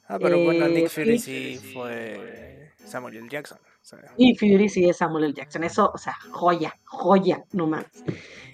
[0.08, 1.58] Ah, pero bueno, Eh, Nick Fury sí.
[1.58, 3.28] sí fue Samuel L.
[3.28, 3.58] Jackson.
[3.58, 5.34] o sea, Y Fury sí es Samuel L.
[5.34, 5.64] Jackson.
[5.64, 7.86] Eso, o sea, joya, joya, no más.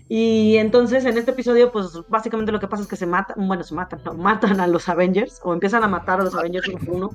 [0.08, 3.66] Y entonces en este episodio, pues básicamente lo que pasa es que se matan, bueno,
[3.66, 6.80] se matan, no, matan a los Avengers o empiezan a matar a los Avengers uno
[6.86, 7.10] por uno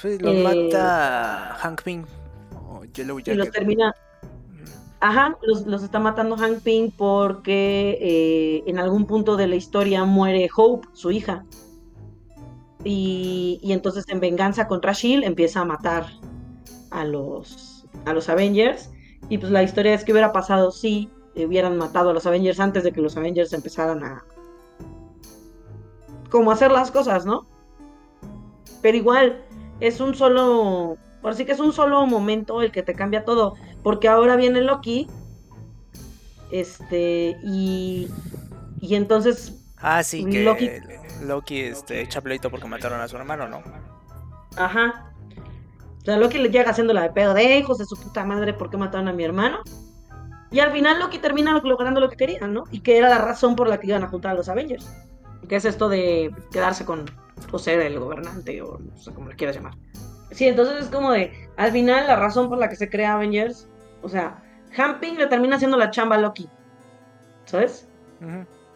[0.00, 2.04] pues los Eh, mata Hank Pym
[2.84, 3.94] Yellow y los termina.
[5.00, 10.04] Ajá, los, los está matando Hank Pym porque eh, en algún punto de la historia
[10.04, 11.44] muere Hope, su hija.
[12.84, 16.06] Y, y entonces en venganza contra Shield empieza a matar
[16.90, 18.90] a los, a los Avengers.
[19.28, 22.84] Y pues la historia es que hubiera pasado si hubieran matado a los Avengers antes
[22.84, 24.24] de que los Avengers empezaran a...
[26.30, 27.46] como hacer las cosas, ¿no?
[28.82, 29.44] Pero igual,
[29.80, 30.96] es un solo...
[31.22, 33.54] Por sí que es un solo momento el que te cambia todo.
[33.82, 35.06] Porque ahora viene Loki.
[36.50, 37.38] Este.
[37.42, 38.08] Y.
[38.80, 39.64] Y entonces.
[39.78, 40.44] Ah, sí, que
[41.24, 43.62] Loki- este, echa pleito porque mataron a su hermano, ¿no?
[44.56, 45.12] Ajá.
[46.00, 48.52] O sea, Loki le llega haciendo la de pedo de hijos de su puta madre,
[48.52, 49.60] ¿por qué mataron a mi hermano?
[50.50, 52.64] Y al final Loki termina logrando lo que querían, ¿no?
[52.70, 54.86] Y que era la razón por la que iban a juntar a los Avengers.
[55.48, 57.10] Que es esto de quedarse con.
[57.50, 59.74] O ser el gobernante, o no sé cómo le quieras llamar.
[60.32, 61.32] Sí, entonces es como de.
[61.56, 63.68] Al final, la razón por la que se crea Avengers.
[64.02, 64.42] O sea,
[64.76, 66.48] Hamping le termina haciendo la chamba a Loki.
[67.44, 67.88] ¿Sabes?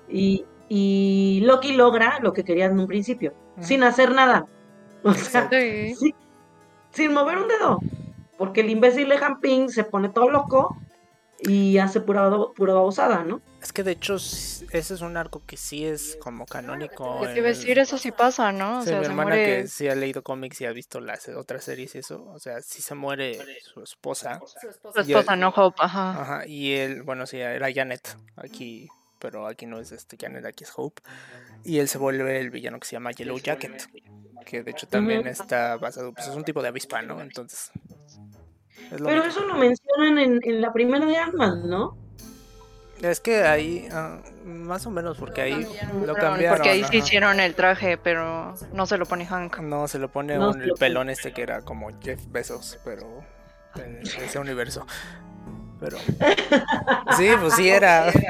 [0.09, 4.47] Y, y Loki logra lo que quería en un principio, sin hacer nada.
[5.03, 5.95] O sea, Sí.
[5.95, 6.14] sí,
[6.90, 7.79] sin mover un dedo.
[8.38, 10.77] Porque el imbécil de Hamping se pone todo loco
[11.40, 13.40] y hace pura, pura babosada, ¿no?
[13.62, 17.27] Es que de hecho ese es un arco que sí es como canónico.
[17.27, 18.79] El- decir, eso sí pasa, ¿no?
[18.79, 19.44] O Sí, sea, mi se hermana muere.
[19.62, 22.61] que sí ha leído cómics y ha visto las otras series y eso, o sea,
[22.62, 24.40] sí se muere su esposa.
[24.94, 26.20] Su esposa, no Hope, ajá.
[26.22, 30.64] Ajá, y él, bueno, sí, era Janet aquí, pero aquí no es este Janet, aquí
[30.64, 31.03] es Hope.
[31.64, 33.88] Y él se vuelve el villano que se llama Yellow Jacket.
[34.44, 37.20] que de hecho también está basado, pues es un tipo de avispa, ¿no?
[37.20, 37.72] Entonces...
[38.92, 41.96] es lo Pero eso lo mencionan en, en la primera de Ant-Man, ¿no?
[43.03, 45.66] Es que ahí, ah, más o menos, porque ahí
[46.05, 46.57] lo cambiaron.
[46.57, 49.59] Porque ahí sí hicieron el traje, pero no se lo pone Hank.
[49.59, 53.22] No, se lo pone un, el pelón este que era como Jeff Bezos, pero
[53.77, 54.87] en ese universo.
[55.79, 55.99] Pero.
[57.18, 58.11] Sí, pues sí era.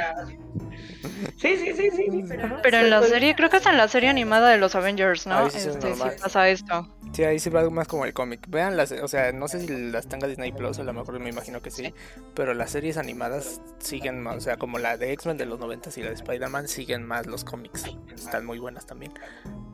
[1.39, 2.25] Sí, sí, sí, sí.
[2.63, 5.49] Pero en la serie, creo que es en la serie animada de los Avengers, ¿no?
[5.51, 6.96] sí, este, sí pasa esto.
[7.17, 8.45] Sí, ahí sí va más como el cómic.
[8.47, 11.31] Vean las, o sea, no sé si las tenga Disney Plus, a lo mejor me
[11.31, 11.95] imagino que sí,
[12.35, 15.89] pero las series animadas siguen más, o sea, como la de X-Men de los 90
[15.97, 17.87] y la de Spider-Man siguen más los cómics.
[18.15, 19.15] Están muy buenas también.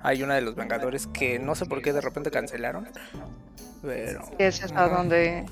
[0.03, 2.87] Hay una de los Vengadores que no sé por qué de repente cancelaron,
[3.83, 4.21] pero...
[4.39, 5.45] Es hasta donde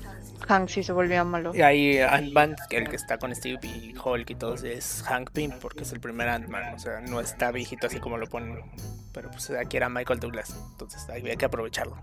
[0.47, 1.53] Hank sí se volvía malo.
[1.53, 5.51] Y ahí Ant-Man, el que está con Steve y Hulk y todos, es Hank Pym,
[5.59, 6.73] porque es el primer Ant-Man.
[6.73, 8.63] O sea, no está viejito así como lo ponen.
[9.13, 10.55] Pero pues aquí era Michael Douglas.
[10.71, 11.97] Entonces había que aprovecharlo.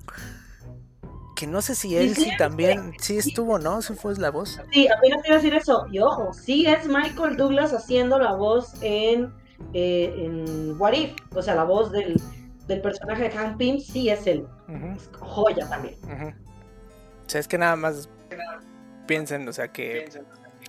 [1.37, 3.81] Que no sé si él sí, también, sí estuvo, ¿no?
[3.81, 4.61] ¿Sí fue la voz?
[4.73, 5.87] Sí, apenas iba a decir eso.
[5.90, 9.33] Y ojo, sí es Michael Douglas haciendo la voz en,
[9.73, 11.12] eh, en What If.
[11.35, 12.21] O sea, la voz del,
[12.66, 14.47] del personaje de Hank Pym sí es él.
[14.97, 15.97] es joya también.
[16.05, 18.09] O sea, es que nada más
[19.07, 20.09] piensen, o sea, que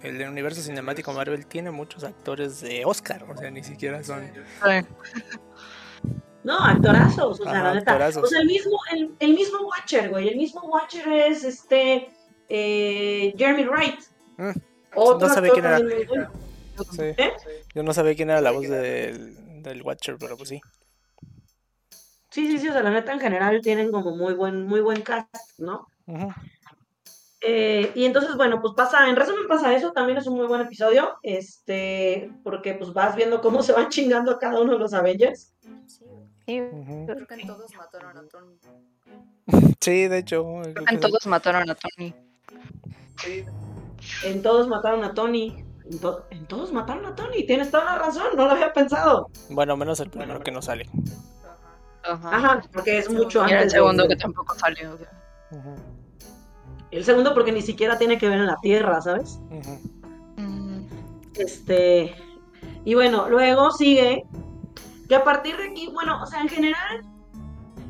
[0.01, 4.31] el universo cinemático Marvel tiene muchos actores de Oscar, o sea, ni siquiera son.
[6.43, 8.07] No, actorazos, o sea, la neta.
[8.21, 8.79] O sea, el mismo,
[9.19, 12.09] el, mismo Watcher, güey, el mismo Watcher es este
[12.47, 13.99] eh, Jeremy Wright.
[14.37, 14.51] Mm,
[14.95, 15.79] no sabía quién era.
[16.99, 17.33] ¿Eh?
[17.75, 20.61] Yo no sabía quién era la voz del, del Watcher, pero pues sí.
[22.29, 25.01] Sí, sí, sí, o sea, la neta en general tienen como muy buen, muy buen
[25.01, 25.87] cast, ¿no?
[27.41, 30.61] Eh, y entonces, bueno, pues pasa, en resumen pasa eso, también es un muy buen
[30.61, 34.93] episodio, este, porque pues vas viendo cómo se van chingando a cada uno de los
[34.93, 35.53] Avengers.
[35.87, 36.05] Sí,
[36.57, 38.57] creo que en todos mataron a Tony.
[39.79, 40.61] Sí, de hecho.
[40.89, 42.13] En todos mataron a Tony.
[44.23, 45.63] En todos mataron a Tony.
[46.29, 49.29] En, todos mataron a Tony, tienes toda la razón, no lo había pensado.
[49.49, 50.87] Bueno, menos el primero que no sale.
[52.03, 53.57] Ajá, porque es mucho antes.
[53.57, 54.97] Y el segundo que tampoco salió.
[56.91, 59.39] El segundo porque ni siquiera tiene que ver en la Tierra, ¿sabes?
[61.35, 62.15] Este.
[62.85, 64.25] Y bueno, luego sigue
[65.09, 67.01] que a partir de aquí, bueno, o sea, en general,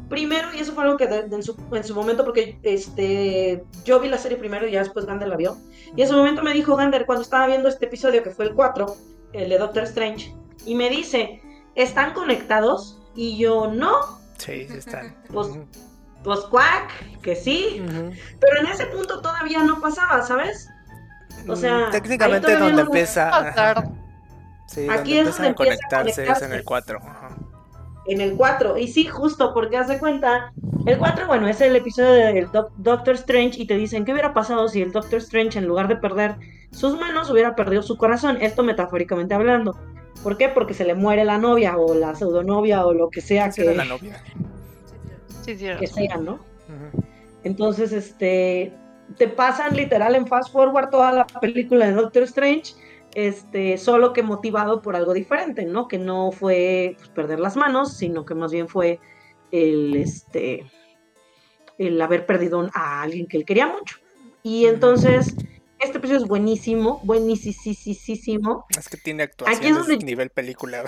[0.08, 4.38] primero, y eso fue algo que en, su, momento, porque este, yo vi la serie
[4.38, 5.58] primero y ya después Gander la vio.
[5.98, 8.54] Y en su momento me dijo Gander, cuando estaba viendo este episodio, que fue el
[8.54, 8.96] 4,
[9.34, 10.34] el de Doctor Strange,
[10.66, 11.42] y me dice,
[11.76, 13.02] ¿están conectados?
[13.16, 14.20] Y yo, no.
[14.38, 15.16] Sí, sí están.
[15.34, 15.50] Pues,
[16.24, 17.82] pues cuac, que sí,
[18.40, 20.68] pero en ese punto todavía no pasaba, ¿sabes?
[21.48, 23.30] O sea, técnicamente donde empieza
[24.70, 27.00] Sí, Aquí es donde a conectarse, es en el 4.
[28.06, 30.52] En el 4, y sí, justo porque hace cuenta,
[30.86, 34.68] el 4, bueno, es el episodio del Doctor Strange y te dicen qué hubiera pasado
[34.68, 36.36] si el Doctor Strange en lugar de perder
[36.72, 39.78] sus manos hubiera perdido su corazón, esto metafóricamente hablando.
[40.24, 40.50] ¿Por qué?
[40.50, 43.64] Porque se le muere la novia o la pseudonovia o lo que sea que...
[43.64, 44.22] la novia
[45.56, 46.40] que sean, ¿no?
[47.44, 48.74] Entonces, este,
[49.18, 52.74] te pasan literal en fast forward toda la película de Doctor Strange,
[53.14, 55.88] este, solo que motivado por algo diferente, ¿no?
[55.88, 59.00] Que no fue pues, perder las manos, sino que más bien fue
[59.52, 60.70] el, este,
[61.78, 63.98] el haber perdido a alguien que él quería mucho.
[64.44, 65.36] Y entonces,
[65.80, 68.66] este episodio es buenísimo, buenísimo.
[68.78, 70.84] Es que tiene actuaciones Aquí nivel película.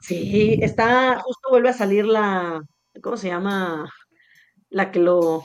[0.00, 2.64] Sí, está, justo vuelve a salir la,
[3.02, 3.88] ¿cómo se llama?
[4.68, 5.44] La que lo,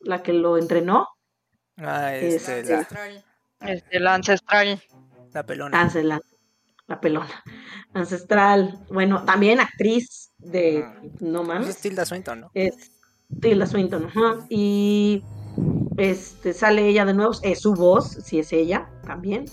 [0.00, 1.08] la que lo entrenó.
[1.76, 2.86] Ah, este, la...
[3.64, 3.76] Ancestral.
[3.76, 4.82] Este, la ancestral.
[5.32, 5.90] La pelona.
[6.02, 6.20] la,
[6.86, 7.44] la, pelona.
[7.92, 8.84] Ancestral.
[8.90, 10.84] Bueno, también actriz de
[11.20, 11.68] No pues mames.
[11.68, 12.50] Es Tilda Swinton, ¿no?
[12.54, 12.92] Es
[13.40, 14.46] Tilda Swinton, ajá.
[14.48, 15.22] Y
[15.96, 19.46] este, sale ella de nuevo, es su voz, si es ella también.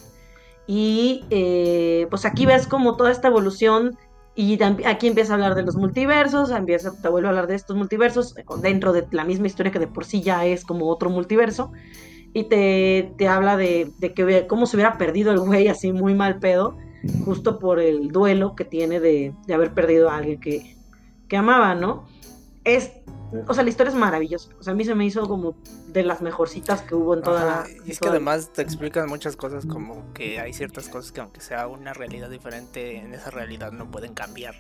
[0.67, 3.97] Y eh, pues aquí ves como toda esta evolución
[4.35, 7.75] y aquí empieza a hablar de los multiversos, empieza, te vuelve a hablar de estos
[7.75, 11.71] multiversos dentro de la misma historia que de por sí ya es como otro multiverso.
[12.33, 16.13] Y te, te habla de, de, que cómo se hubiera perdido el güey así muy
[16.13, 16.77] mal pedo,
[17.25, 20.77] justo por el duelo que tiene de, de haber perdido a alguien que,
[21.27, 22.05] que amaba, ¿no?
[22.63, 22.91] Es
[23.47, 24.49] o sea, la historia es maravillosa.
[24.59, 25.55] O sea, a mí se me hizo como
[25.87, 27.65] de las mejorcitas que hubo en toda la.
[27.85, 31.39] Y es que además te explican muchas cosas, como que hay ciertas cosas que, aunque
[31.39, 34.55] sea una realidad diferente, en esa realidad no pueden cambiar.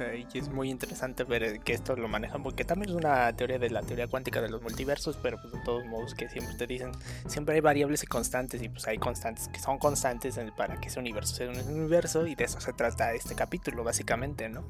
[0.00, 3.58] O y es muy interesante ver que esto lo manejan, porque también es una teoría
[3.58, 6.66] de la teoría cuántica de los multiversos, pero pues de todos modos que siempre te
[6.66, 6.92] dicen,
[7.26, 10.98] siempre hay variables y constantes, y pues hay constantes que son constantes para que ese
[10.98, 14.64] universo sea un universo, y de eso se trata este capítulo, básicamente, ¿no?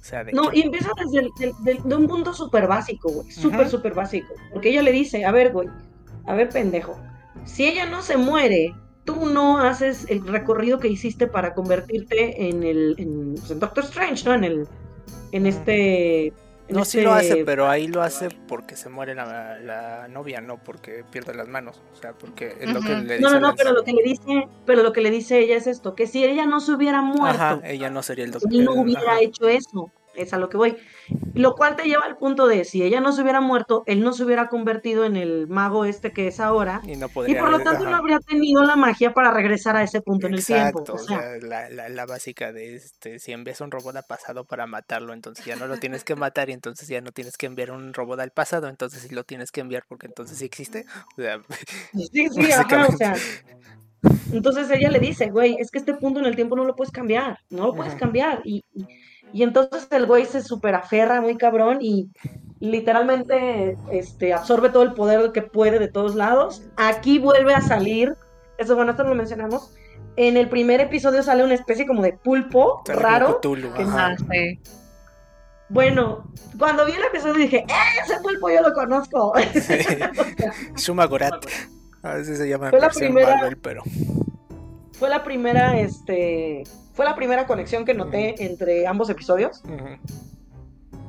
[0.00, 3.10] sea, de No, que- y empieza desde el- del- del- de un punto súper básico,
[3.10, 3.30] güey.
[3.30, 4.32] Súper, súper básico.
[4.52, 5.68] Porque ella le dice, a ver, güey,
[6.24, 6.98] a ver, pendejo.
[7.44, 8.74] Si ella no se muere,
[9.08, 13.84] tú no haces el recorrido que hiciste para convertirte en el, en, pues, en Doctor
[13.84, 14.34] Strange, ¿no?
[14.34, 14.68] En el,
[15.32, 16.26] en este...
[16.26, 16.34] en
[16.68, 20.42] No, sí lo este- hace, pero ahí lo hace porque se muere la, la novia,
[20.42, 21.80] no porque pierde las manos.
[21.94, 24.02] O sea, porque es lo que le dice No, no, no, pero lo que le
[24.02, 27.00] dice, pero lo que le dice ella es esto, que si ella no se hubiera
[27.00, 28.52] muerto, Ajá, ella no sería el doctor.
[28.52, 29.20] él no hubiera ajá.
[29.22, 29.90] hecho eso.
[30.18, 30.76] Es a lo que voy.
[31.34, 34.12] Lo cual te lleva al punto de si ella no se hubiera muerto, él no
[34.12, 36.80] se hubiera convertido en el mago este que es ahora.
[36.82, 37.38] Y no Y podría.
[37.38, 37.90] por lo tanto ajá.
[37.90, 40.86] no habría tenido la magia para regresar a ese punto en el tiempo.
[40.88, 44.66] O sea, la, la, la básica de este, si envías un robot al pasado para
[44.66, 47.70] matarlo, entonces ya no lo tienes que matar y entonces ya no tienes que enviar
[47.70, 50.86] un robot al pasado, entonces sí lo tienes que enviar porque entonces sí existe.
[51.16, 51.40] O sea,
[51.94, 53.14] sí, sí, ajá, o sea.
[54.32, 56.92] Entonces ella le dice, güey, es que este punto en el tiempo no lo puedes
[56.92, 58.40] cambiar, no lo puedes cambiar.
[58.44, 58.86] Y, y,
[59.32, 62.10] y entonces el güey se super aferra muy cabrón y
[62.60, 66.62] literalmente este, absorbe todo el poder que puede de todos lados.
[66.76, 68.16] Aquí vuelve a salir,
[68.58, 69.74] eso bueno, esto lo mencionamos.
[70.16, 73.38] En el primer episodio sale una especie como de pulpo sale raro.
[73.40, 74.60] Cthulhu, que sí.
[75.68, 76.24] Bueno,
[76.58, 79.34] cuando vi el episodio dije, ¡eh, ese pulpo yo lo conozco!
[79.52, 79.78] Sí.
[80.76, 81.44] Shuma Gorat.
[82.02, 83.82] A veces se llama Fue la primera- Marvel, pero.
[84.92, 86.62] fue la primera, este,
[86.98, 89.62] fue la primera conexión que noté entre ambos episodios.
[89.64, 89.96] ujú.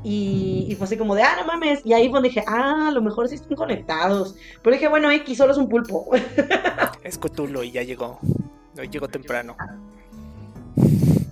[0.04, 1.82] Y, y fue así como de, ah, no mames.
[1.84, 4.36] Y ahí fue donde dije, ah, a lo mejor sí están conectados.
[4.62, 6.12] Pero dije, bueno, X solo es un pulpo.
[7.04, 8.19] Es Cthulhu y ya llegó.
[8.78, 9.58] Hoy llegó temprano.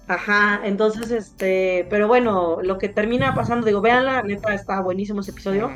[0.07, 5.29] Ajá, entonces, este, pero bueno, lo que termina pasando, digo, véanla, neta, está buenísimo ese
[5.29, 5.69] episodio.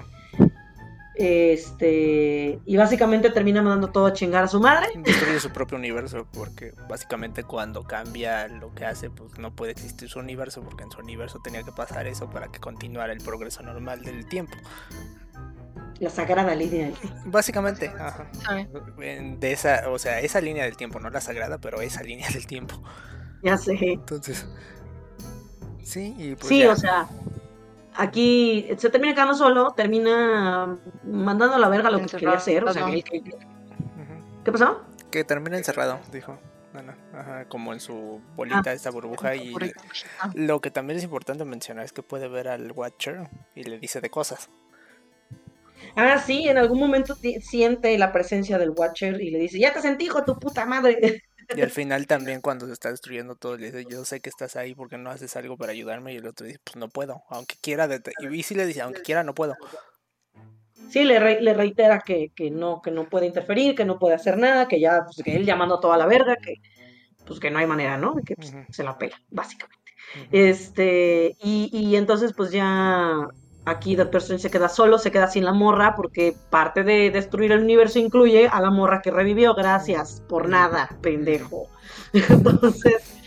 [1.21, 4.87] Este, y básicamente termina mandando todo a chingar a su madre.
[4.95, 10.09] Destruye su propio universo porque básicamente cuando cambia lo que hace, pues no puede existir
[10.09, 13.61] su universo porque en su universo tenía que pasar eso para que continuara el progreso
[13.63, 14.57] normal del tiempo.
[15.99, 17.19] La sagrada línea del tiempo.
[17.25, 18.27] Básicamente, ajá.
[18.99, 22.27] En- De esa, o sea, esa línea del tiempo, no la sagrada, pero esa línea
[22.29, 22.81] del tiempo.
[23.43, 23.77] Ya sé.
[23.79, 24.47] Entonces,
[25.83, 26.71] sí, y pues Sí, ya.
[26.71, 27.07] o sea,
[28.01, 32.63] aquí se termina quedando solo, termina mandando a la verga lo que quería hacer.
[32.63, 33.21] O sea, que-.
[34.43, 34.81] ¿qué pasó?
[35.11, 36.39] que termina encerrado, dijo.
[36.73, 39.53] Ana, ajá, como en su bolita, Ah, esta burbuja y
[40.21, 43.77] Ah, lo que también es importante mencionar es que puede ver al Watcher y le
[43.77, 44.49] dice de cosas.
[45.97, 49.81] Ah, sí, en algún momento siente la presencia del Watcher y le dice, ya te
[49.81, 51.23] sentí, hijo tu puta madre.
[51.55, 54.55] Y al final también cuando se está destruyendo todo le dice, yo sé que estás
[54.55, 57.55] ahí porque no haces algo para ayudarme y el otro dice, pues no puedo, aunque
[57.61, 58.11] quiera, dete-".
[58.31, 59.55] y sí le dice, aunque quiera, no puedo.
[60.89, 64.15] Sí, le, re- le reitera que, que no, que no puede interferir, que no puede
[64.15, 66.55] hacer nada, que ya, pues que él llamando a toda la verga, que
[67.25, 68.15] pues que no hay manera, ¿no?
[68.25, 69.93] Que pues, se la pela, básicamente.
[70.31, 73.15] Este, y, y entonces pues ya
[73.65, 77.51] aquí Doctor Strange se queda solo, se queda sin la morra, porque parte de destruir
[77.51, 79.53] el universo incluye a la morra que revivió.
[79.53, 81.67] Gracias por nada, pendejo.
[82.13, 83.21] Entonces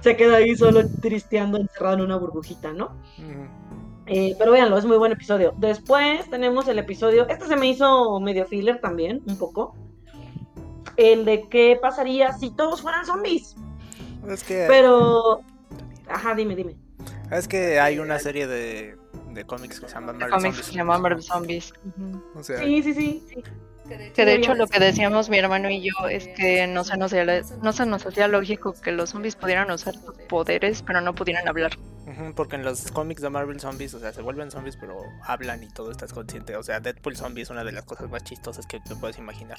[0.00, 2.90] se queda ahí solo tristeando, encerrado en una burbujita, ¿no?
[4.06, 5.54] Eh, pero véanlo, es muy buen episodio.
[5.56, 9.74] Después tenemos el episodio, este se me hizo medio filler también, un poco.
[10.96, 13.56] El de qué pasaría si todos fueran zombies.
[14.28, 15.40] Es que, Pero...
[16.08, 16.76] Ajá, dime, dime.
[17.32, 18.96] es que hay una serie de,
[19.36, 20.66] de cómics que se llaman Marvel que Zombies.
[20.66, 21.72] se llama Marvel Zombies.
[21.84, 22.22] Ujú.
[22.34, 23.24] O sea, Sí, sí, sí.
[23.32, 23.42] sí.
[24.14, 27.12] Que de hecho lo que decíamos mi hermano y yo es que no se nos
[27.12, 31.14] hacía, no se nos hacía lógico que los zombies pudieran usar sus poderes, pero no
[31.14, 31.70] pudieran hablar.
[32.34, 35.68] porque en los cómics de Marvel Zombies, o sea, se vuelven zombies, pero hablan y
[35.68, 36.56] todo estás consciente.
[36.56, 39.58] O sea, Deadpool Zombie es una de las cosas más chistosas que te puedes imaginar.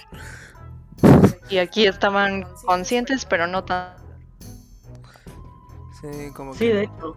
[1.49, 3.95] Y aquí estaban conscientes, pero no tan.
[6.01, 7.15] Sí, como Sí, de hecho.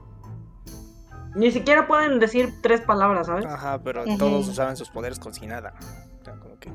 [1.35, 3.47] Ni siquiera pueden decir tres palabras, ¿sabes?
[3.47, 5.75] Ajá, pero todos usaban sus poderes con sin nada.
[6.21, 6.71] O sea, como que...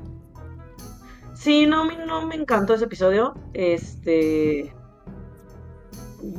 [1.34, 3.34] Sí, no, me- no me encantó ese episodio.
[3.52, 4.72] Este.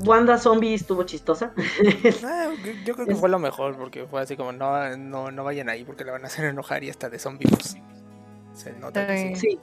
[0.05, 1.53] Wanda Zombie estuvo chistosa.
[2.25, 2.49] Ah,
[2.85, 5.69] yo creo que Es- fue lo mejor, porque fue así como, no, no, no vayan
[5.69, 7.77] ahí porque la van a hacer enojar y hasta de zombies.
[8.53, 9.51] Se nota que sí.
[9.51, 9.59] sí.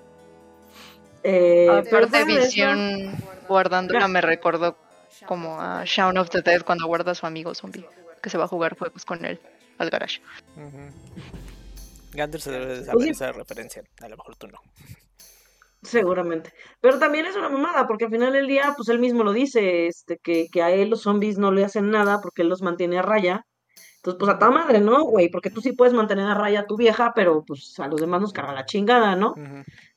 [1.25, 3.17] Eh, pero de eso- Visión
[3.49, 4.77] guardándola me recordó
[5.27, 7.85] como a Shaun of the Dead cuando guarda a su amigo zombie,
[8.25, 9.39] que se va a jugar juegos con él
[9.77, 10.23] al garage.
[12.15, 13.11] Gander se debe de saber sí.
[13.11, 14.59] esa referencia, a lo mejor tú no.
[15.83, 16.55] Seguramente.
[16.81, 19.87] Pero también es una mamada, porque al final del día, pues él mismo lo dice,
[19.87, 22.99] este, que, que a él los zombies no le hacen nada porque él los mantiene
[22.99, 23.45] a raya.
[23.97, 25.29] Entonces, pues a toda madre, ¿no, güey?
[25.29, 28.23] Porque tú sí puedes mantener a raya a tu vieja, pero pues a los demás
[28.23, 29.35] nos carga la chingada, ¿no?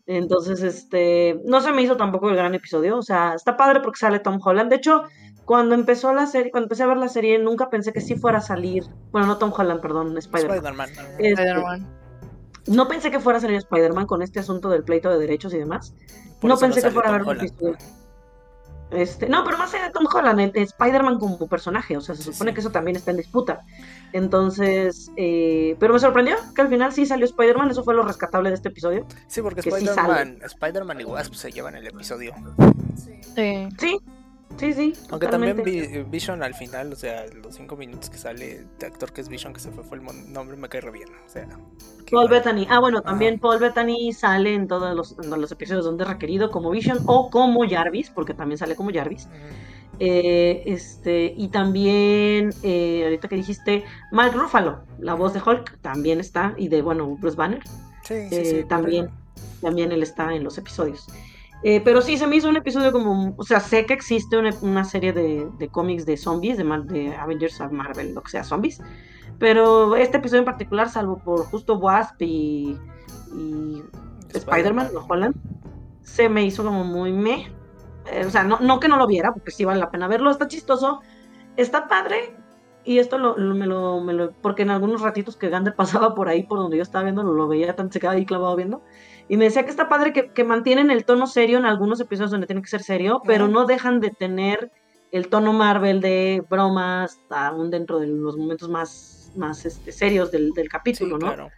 [0.05, 2.97] Entonces, este, no se me hizo tampoco el gran episodio.
[2.97, 4.69] O sea, está padre porque sale Tom Holland.
[4.69, 5.03] De hecho,
[5.47, 8.39] cuando empezó la serie, cuando empecé a ver la serie, nunca pensé que sí fuera
[8.39, 8.83] a salir.
[9.11, 10.57] Bueno, no Tom Holland, perdón, Spider-Man.
[10.57, 10.89] Spider-Man.
[11.19, 11.87] Este, Spider-Man.
[12.67, 15.57] no pensé que fuera a salir Spider-Man con este asunto del pleito de derechos y
[15.57, 15.93] demás.
[16.41, 17.77] Por no pensé que fuera a haber un episodio.
[18.91, 22.13] Este, no, pero más allá de Tom Holland, el- el Spider-Man como personaje, o sea,
[22.15, 22.55] se supone sí.
[22.55, 23.61] que eso también está en disputa.
[24.13, 28.49] Entonces, eh, pero me sorprendió que al final sí salió Spider-Man, eso fue lo rescatable
[28.49, 29.05] de este episodio.
[29.27, 32.33] Sí, porque que sí Spider-Man Spider-Man y Wasp se llevan el episodio.
[33.35, 33.69] Sí.
[33.77, 33.99] Sí,
[34.57, 34.93] sí, sí.
[35.09, 35.97] Aunque también totalmente.
[35.99, 39.29] Vi- Vision al final, o sea, los cinco minutos que sale de actor que es
[39.29, 41.09] Vision, que se fue, fue el nombre, me cae re bien.
[41.25, 41.59] O sea, Paul
[42.07, 42.67] igual- Bettany.
[42.69, 43.09] Ah, bueno, Ajá.
[43.09, 46.99] también Paul Bettany sale en todos los, en los episodios donde es requerido como Vision
[47.05, 49.27] o como Jarvis, porque también sale como Jarvis.
[49.99, 56.19] Eh, este, y también, eh, ahorita que dijiste, Mark Ruffalo, la voz de Hulk, también
[56.19, 57.63] está, y de, bueno, Bruce Banner,
[58.03, 58.63] Sí, sí, eh, sí.
[58.69, 59.09] también,
[59.59, 61.07] también él está en los episodios.
[61.61, 64.57] Eh, pero sí, se me hizo un episodio como, o sea, sé que existe una,
[64.61, 68.43] una serie de, de cómics de zombies, de, de Avengers of Marvel, lo que sea,
[68.43, 68.79] zombies,
[69.39, 72.81] pero este episodio en particular, salvo por justo Wasp y,
[73.27, 73.83] y
[74.29, 75.35] Spider-Man, no Holland,
[76.01, 77.45] se me hizo como muy meh.
[78.05, 80.31] Eh, o sea, no, no que no lo viera, porque sí vale la pena verlo,
[80.31, 80.99] está chistoso,
[81.55, 82.37] está padre.
[82.83, 86.15] Y esto lo, lo- me, lo, me lo- porque en algunos ratitos que Gander pasaba
[86.15, 88.83] por ahí, por donde yo estaba viendo, lo veía, tan, se quedaba ahí clavado viendo.
[89.29, 92.31] Y me decía que está padre que, que mantienen el tono serio en algunos episodios
[92.31, 94.71] donde tiene que ser serio, pero no dejan de tener
[95.11, 100.51] el tono Marvel de bromas, aún dentro de los momentos más, más este, serios del,
[100.51, 101.27] del Sí, capítulo, ¿no?
[101.27, 101.49] claro.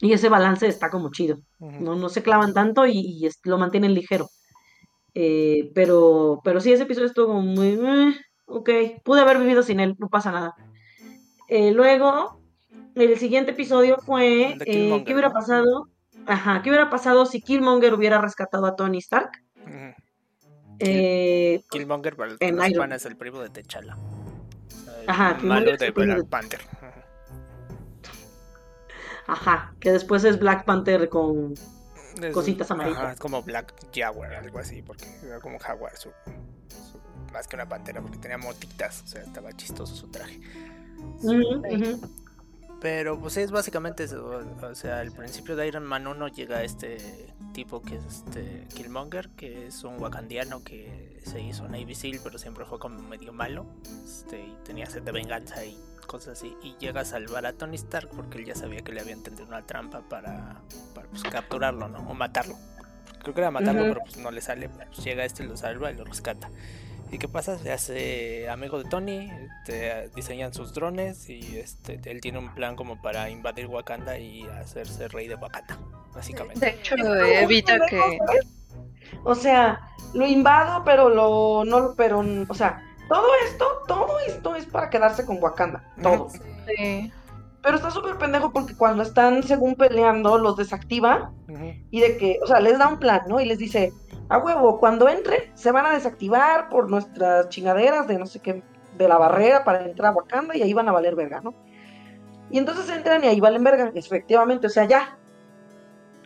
[0.00, 3.56] Y ese balance está como chido no, no se clavan tanto y, y es- lo
[3.58, 4.28] mantienen ligero.
[5.14, 7.68] Eh, pero, pero sí, ese episodio estuvo como muy...
[7.68, 8.14] eh,
[8.46, 8.70] ok,
[9.02, 10.54] pude haber vivido sin él, no pasa nada.
[11.48, 12.38] Eh, luego,
[12.94, 14.56] el siguiente episodio fue...
[14.66, 15.88] Eh, ¿Qué hubiera pasado?
[16.26, 19.30] Ajá, ¿qué hubiera pasado si Killmonger hubiera rescatado a Tony Stark?
[19.62, 19.94] Ujú.
[20.80, 23.96] Eh, Killmonger, para el que en Iron es el primo de T'Challa.
[25.06, 26.60] Ajá, malo de Black de- Panther.
[29.28, 31.54] Ajá, que después es Black Panther con...
[32.22, 32.98] Es- Cositas amarillas.
[32.98, 36.10] Ajá, es como Black Jaguar, algo así, porque era como jaguar, su,
[36.68, 37.00] su-
[37.32, 40.40] más que una pantera, porque tenía motitas, o sea, estaba chistoso su traje.
[41.22, 42.00] Ujú, ujú.
[42.80, 46.98] Pero pues es básicamente eso, o sea, al principio de Iron Man 1 llega este
[47.54, 52.38] tipo que es este Killmonger, que es un wakandiano que se hizo Navy Seal, pero
[52.38, 53.64] siempre fue como medio malo,
[54.04, 57.76] este, y tenía sed de venganza y cosas así, y llega a salvar a Tony
[57.76, 60.60] Stark porque él ya sabía que le habían tendido una trampa para,
[60.94, 61.98] para pues, capturarlo, ¿no?
[62.10, 62.56] O matarlo.
[63.22, 65.94] Creo que era matarlo, pero pues no le sale, pues, llega este, lo salva y
[65.94, 66.50] lo rescata.
[67.10, 67.58] ¿Y qué pasa?
[67.58, 72.74] Se hace amigo de Tony, este, diseñan sus drones y este, él tiene un plan
[72.74, 75.78] como para invadir Wakanda y hacerse rey de Wakanda,
[76.12, 76.66] básicamente.
[76.66, 78.18] De hecho, evita que.
[79.22, 84.66] O sea, lo invado, pero lo no, pero, o sea, todo esto, todo esto es
[84.66, 86.28] para quedarse con Wakanda, todo.
[86.66, 87.12] Sí.
[87.66, 91.32] Pero está súper pendejo porque cuando están según peleando los desactiva
[91.90, 93.40] y de que, o sea, les da un plan, ¿no?
[93.40, 93.92] Y les dice,
[94.28, 98.62] a huevo, cuando entren se van a desactivar por nuestras chingaderas de no sé qué,
[98.96, 101.54] de la barrera para entrar a Wakanda y ahí van a valer verga, ¿no?
[102.52, 105.18] Y entonces entran y ahí valen verga, efectivamente, o sea, ya.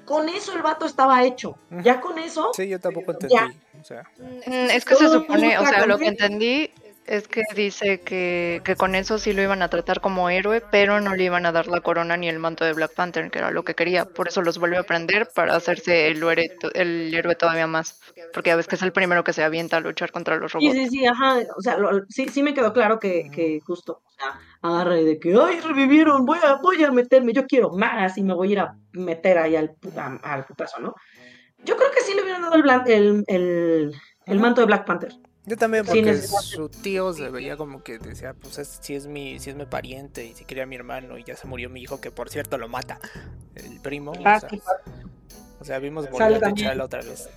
[0.04, 1.56] Con eso el vato estaba hecho.
[1.82, 3.34] Ya con eso, Sí, yo tampoco entendí.
[3.34, 3.48] Ya.
[3.80, 6.70] O sea, Mm, Es que se supone, o sea, lo que entendí
[7.10, 11.00] es que dice que, que con eso sí lo iban a tratar como héroe, pero
[11.00, 13.50] no le iban a dar la corona ni el manto de Black Panther, que era
[13.50, 14.04] lo que quería.
[14.04, 16.22] Por eso los vuelve a prender para hacerse el
[16.74, 18.00] el héroe todavía más.
[18.32, 20.58] Porque ya ves que es el primero que se avienta a luchar contra los Sí,
[20.60, 20.76] robots.
[20.78, 21.38] sí, sí, ajá.
[21.56, 25.18] O sea, lo- sí, sí me quedó claro que, que justo, o sea, agarra de
[25.18, 28.52] que, ay, revivieron, voy a, voy a meterme, yo quiero más y me voy a
[28.52, 30.94] ir a meter ahí al, puta- al putazo, ¿no?
[31.64, 33.92] Yo creo que sí le hubieran dado el, el, el,
[34.26, 35.12] el manto de Black Panther.
[35.46, 39.06] Yo también Sí, porque su tío se veía como que decía, pues es, si es
[39.06, 41.70] mi, si es mi pariente y si quería a mi hermano y ya se murió
[41.70, 42.98] mi hijo, que por cierto lo mata
[43.54, 44.12] el primo.
[44.24, 44.62] Ah, o, sea, sí,
[45.60, 46.52] o sea, vimos volver a.
[46.52, 47.28] T'Challa otra vez.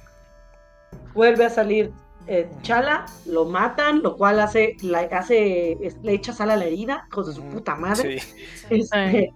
[1.13, 1.91] Vuelve a salir
[2.27, 7.05] eh, Chala, lo matan, lo cual hace, la, hace, le echa sal a la herida,
[7.09, 8.19] hijos de su puta madre.
[8.19, 8.27] Sí.
[8.69, 9.33] Este,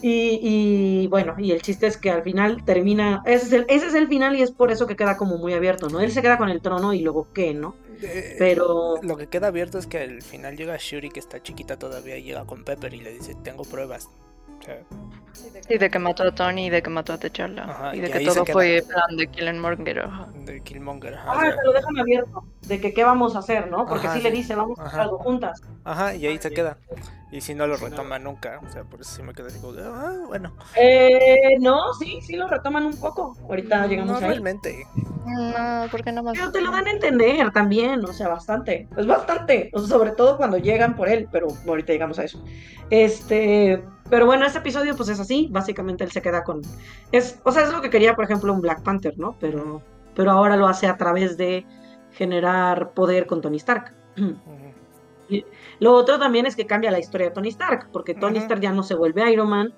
[0.00, 3.86] y, y, bueno, y el chiste es que al final termina, ese es, el, ese
[3.86, 6.00] es el final y es por eso que queda como muy abierto, ¿no?
[6.00, 7.74] Él se queda con el trono y luego qué, ¿no?
[8.38, 12.16] Pero Lo que queda abierto es que al final llega Shuri, que está chiquita todavía,
[12.16, 14.08] y llega con Pepper y le dice, tengo pruebas.
[15.68, 17.64] Y de que mató a Tony y de que mató a T'Challa.
[17.64, 18.52] Ajá, y y de que todo queda.
[18.52, 20.00] fue plan de Killenmonger.
[20.00, 20.28] ajá.
[20.44, 21.14] de Killmonger.
[21.14, 23.86] Ajá, ah, te lo dejan abierto, de que qué vamos a hacer, ¿no?
[23.86, 24.36] Porque Ajá, sí le sí.
[24.36, 25.62] dice, vamos a hacer algo juntas.
[25.84, 26.76] ajá, y ahí se queda.
[27.30, 29.72] Y si no lo retoma nunca, o sea, por eso sí me quedé así como,
[29.72, 30.52] de, ah, bueno.
[30.76, 33.34] Eh, no, sí, sí lo retoman un poco.
[33.48, 34.32] Ahorita llegamos no ahí.
[34.32, 34.86] realmente.
[35.24, 36.34] No, porque nada más.
[36.36, 38.86] Pero te lo dan a entender también, o sea, bastante.
[38.98, 39.70] Es bastante.
[39.72, 42.42] O sea, sobre todo cuando llegan por él, pero ahorita llegamos a eso.
[42.90, 43.82] Este.
[44.12, 45.48] Pero bueno, este episodio, pues es así.
[45.50, 46.60] Básicamente él se queda con.
[47.12, 49.36] Es, o sea, es lo que quería, por ejemplo, un Black Panther, ¿no?
[49.40, 49.80] Pero,
[50.14, 51.64] pero ahora lo hace a través de
[52.10, 53.94] generar poder con Tony Stark.
[55.30, 55.46] Y
[55.80, 58.36] Lo otro también es que cambia la historia de Tony Stark, porque Tony.
[58.36, 59.72] Stark ya no se vuelve Iron Man,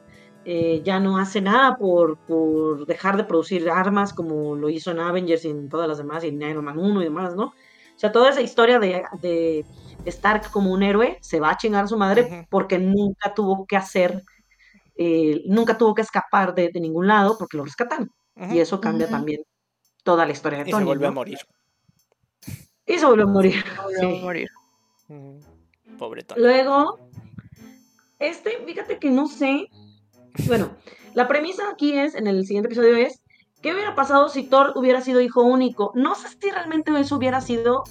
[0.45, 4.99] eh, ya no hace nada por, por dejar de producir armas como lo hizo en
[4.99, 7.45] Avengers y en todas las demás, y en Iron Man 1 y demás, ¿no?
[7.45, 9.65] O sea, toda esa historia de, de
[10.07, 13.77] Stark como un héroe se va a chingar a su madre porque nunca tuvo que
[13.77, 14.23] hacer,
[14.97, 18.11] eh, nunca tuvo que escapar de, de ningún lado porque lo rescataron.
[18.37, 18.55] Ujú.
[18.55, 19.43] Y eso cambia también
[20.03, 20.83] toda la historia de Y Tony.
[20.83, 21.39] se vuelve a morir.
[22.87, 23.65] Y se vuelve a morir.
[23.83, 24.21] Volvió a Sí.
[24.21, 24.49] morir.
[25.99, 26.41] Pobre Tony.
[26.43, 26.99] Luego,
[28.19, 29.69] este, fíjate que no sé.
[30.47, 30.71] Bueno,
[31.15, 33.21] la premisa aquí es, en el siguiente episodio es,
[33.63, 35.93] ¿qué hubiera pasado si Thor hubiera sido hijo único?
[35.95, 37.85] No sé si realmente eso hubiera sido,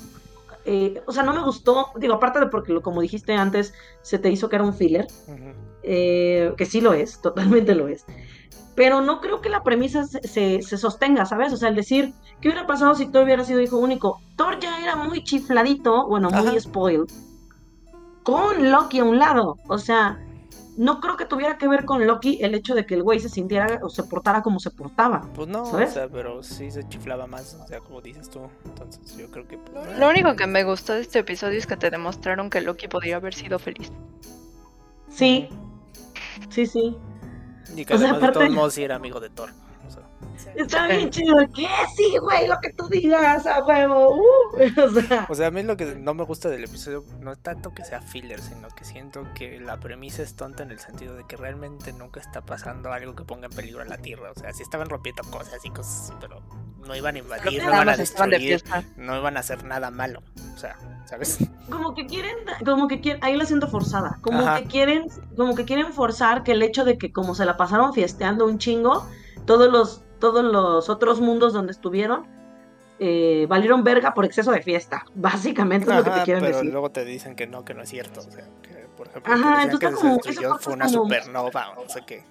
[0.66, 4.30] eh, o sea, no me gustó, digo, aparte de porque, como dijiste antes, se te
[4.32, 5.54] hizo que era un filler, Ujú.
[5.84, 8.06] eh, que sí lo es, totalmente lo es.
[8.76, 11.54] Pero no creo que la premisa se, se- se sostenga, ¿sabes?
[11.54, 12.12] O sea, el decir,
[12.42, 14.20] ¿qué hubiera pasado si Thor hubiera sido hijo único?
[14.36, 16.60] Thor ya era muy chifladito, bueno, muy Ajá.
[16.60, 17.06] spoiled,
[18.24, 19.58] con Loki a un lado.
[19.68, 20.18] O sea,
[20.78, 23.30] no creo que tuviera que ver con Loki el hecho de que el güey se
[23.30, 25.22] sintiera o se portara como se portaba.
[25.36, 25.92] Pues no, ¿Sabes?
[25.92, 28.42] o sea, pero sí se chiflaba más, o sea, como dices tú.
[28.66, 29.58] Entonces yo creo que...
[29.58, 32.88] pues, Lo único que me gustó de este episodio es que te demostraron que Loki
[32.88, 33.92] podría haber sido feliz.
[35.10, 35.48] Sí,
[36.50, 36.98] sí, sí.
[37.76, 39.50] Y que o sea, además de aparte- todos modos sí era amigo de Thor.
[40.56, 41.36] Está bien chido.
[41.54, 41.68] ¿Qué?
[41.96, 44.16] Sí, güey, lo que tú digas, a huevo.
[44.16, 44.22] uh,
[44.82, 47.40] o sea, O sea, a mí lo que no me gusta del episodio no es
[47.40, 51.16] tanto que sea filler, sino que siento que la premisa es tonta en el sentido
[51.16, 54.32] de que realmente nunca está pasando algo que ponga en peligro a la Tierra.
[54.32, 56.42] O sea, sí estaban rompiendo cosas y cosas así, pero
[56.86, 58.64] no iban a invadir, no iban a de destruir,
[58.98, 60.22] no iban a hacer nada malo.
[60.54, 61.40] O sea, ¿sabes?
[61.70, 62.36] como que quieren,
[62.66, 64.60] como que quieren, ahí la siento forzada, como Ajá.
[64.60, 67.94] que quieren, como que quieren forzar que el hecho de que como se la pasaron
[67.94, 69.08] fiesteando un chingo,
[69.46, 72.26] todos los, todos los otros mundos donde estuvieron
[72.98, 76.72] eh, valieron verga por exceso de fiesta, básicamente es lo que te quieren pero decir.
[76.72, 78.22] luego te dicen que no, que no es cierto.
[78.22, 80.20] O sea, que por ejemplo, Ajá, que que se como-
[80.60, 82.24] fue una como- supernova o no sé qué.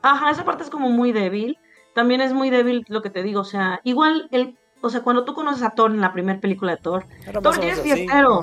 [0.00, 1.58] Ajá, esa parte es como muy débil.
[1.94, 5.24] También es muy débil lo que te digo, o sea, igual el, o sea, cuando
[5.26, 7.04] tú conoces a Thor en la primera película de Thor,
[7.42, 8.42] Thor ya es fiestero.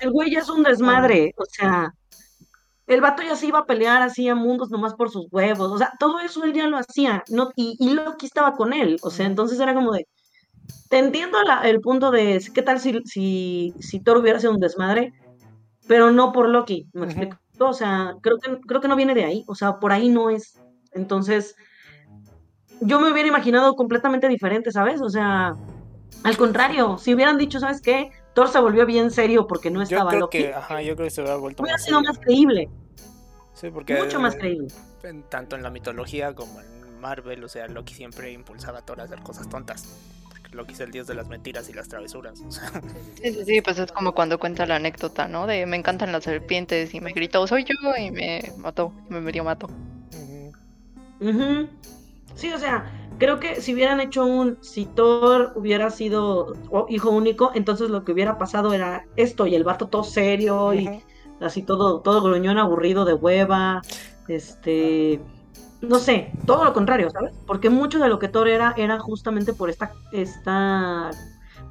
[0.00, 1.94] el güey ya es un desmadre, o sea,
[2.86, 5.78] el vato ya se iba a pelear así a mundos nomás por sus huevos, o
[5.78, 9.10] sea, todo eso él ya lo hacía, no, y, y Loki estaba con él, o
[9.10, 10.06] sea, entonces era como de,
[10.88, 14.60] te entiendo la- el punto de, ¿qué tal si, si, si Thor hubiera sido un
[14.60, 15.12] desmadre?
[15.86, 17.38] Pero no por Loki, ¿me explico?
[17.58, 20.30] O sea, creo que, creo que no viene de ahí, o sea, por ahí no
[20.30, 20.62] es,
[20.92, 21.56] entonces,
[22.80, 25.00] yo me hubiera imaginado completamente diferente, ¿sabes?
[25.02, 25.54] O sea,
[26.24, 28.10] al contrario, si hubieran dicho, ¿sabes qué?
[28.34, 30.38] Thor se volvió bien serio porque no Yo estaba creo Loki.
[30.38, 32.10] que, ajá, yo creo que se hubiera vuelto Hubiera más sido serio.
[32.12, 32.68] más creíble,
[33.54, 34.68] Sí, porque mucho más creíble.
[35.02, 39.00] en- tanto en la mitología como en Marvel, o sea, Loki siempre impulsaba a Thor
[39.00, 39.84] a hacer cosas tontas.
[40.28, 42.40] Porque Loki es el dios de las mentiras y las travesuras.
[42.40, 42.70] O sea,
[43.22, 45.46] Sí, sí, sí, pues es como cuando cuenta la anécdota, ¿no?
[45.46, 49.20] De me encantan las serpientes y me gritó, soy yo, y me mató, y me
[49.20, 49.68] medio mató.
[49.68, 50.52] ujú.
[51.20, 51.68] Ujú.
[52.34, 56.54] Sí, o sea, creo que si hubieran hecho un, si Thor hubiera sido
[56.88, 61.02] hijo único, entonces lo que hubiera pasado era esto, y el vato todo serio, y
[61.40, 63.82] así todo, todo gruñón aburrido de hueva,
[64.28, 65.20] este,
[65.80, 67.32] no sé, todo lo contrario, ¿sabes?
[67.46, 71.10] Porque mucho de lo que Thor era, era justamente por esta, esta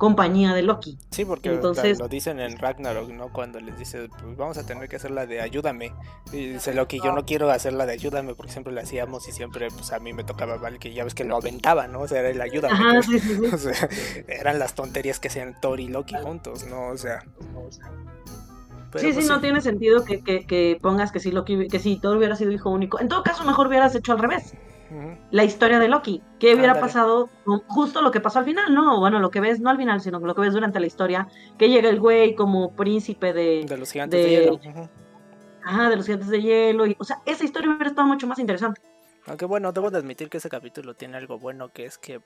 [0.01, 0.97] compañía de Loki.
[1.11, 3.31] Sí, porque Entonces- lo dicen en Ragnarok, ¿no?
[3.31, 5.93] Cuando les dice, pues vamos a tener que hacer la de ayúdame.
[6.33, 9.31] Y dice Loki, yo no quiero hacer la de ayúdame porque siempre la hacíamos y
[9.31, 11.99] siempre, pues a mí me tocaba mal que ya ves que lo aventaba, ¿no?
[11.99, 12.73] O sea, era el ayúdame.
[12.73, 13.45] Ajá, sí, sí, sí.
[13.53, 13.89] O sea,
[14.27, 16.87] eran las tonterías que hacían Thor y Loki juntos, ¿no?
[16.87, 17.23] O sea.
[18.91, 21.77] pero sí, pues sí, no tiene sentido que, que, que pongas que si Loki, que
[21.77, 22.99] si Thor hubiera sido hijo único.
[22.99, 24.55] En todo caso, mejor hubieras hecho al revés.
[25.31, 26.21] La historia de Loki.
[26.39, 27.29] ¿Qué hubiera pasado?
[27.67, 28.99] Justo lo que pasó al final, ¿no?
[28.99, 31.27] Bueno, lo que ves, no al final, sino lo que ves durante la historia.
[31.57, 34.59] Que llega el güey como príncipe de, De los gigantes de, de- hielo.
[35.63, 36.87] ajá, de los gigantes de hielo.
[36.87, 38.81] Y, o sea, esa historia hubiera estado mucho más interesante.
[39.27, 42.19] Aunque bueno, debo de admitir que ese capítulo tiene algo bueno, que es que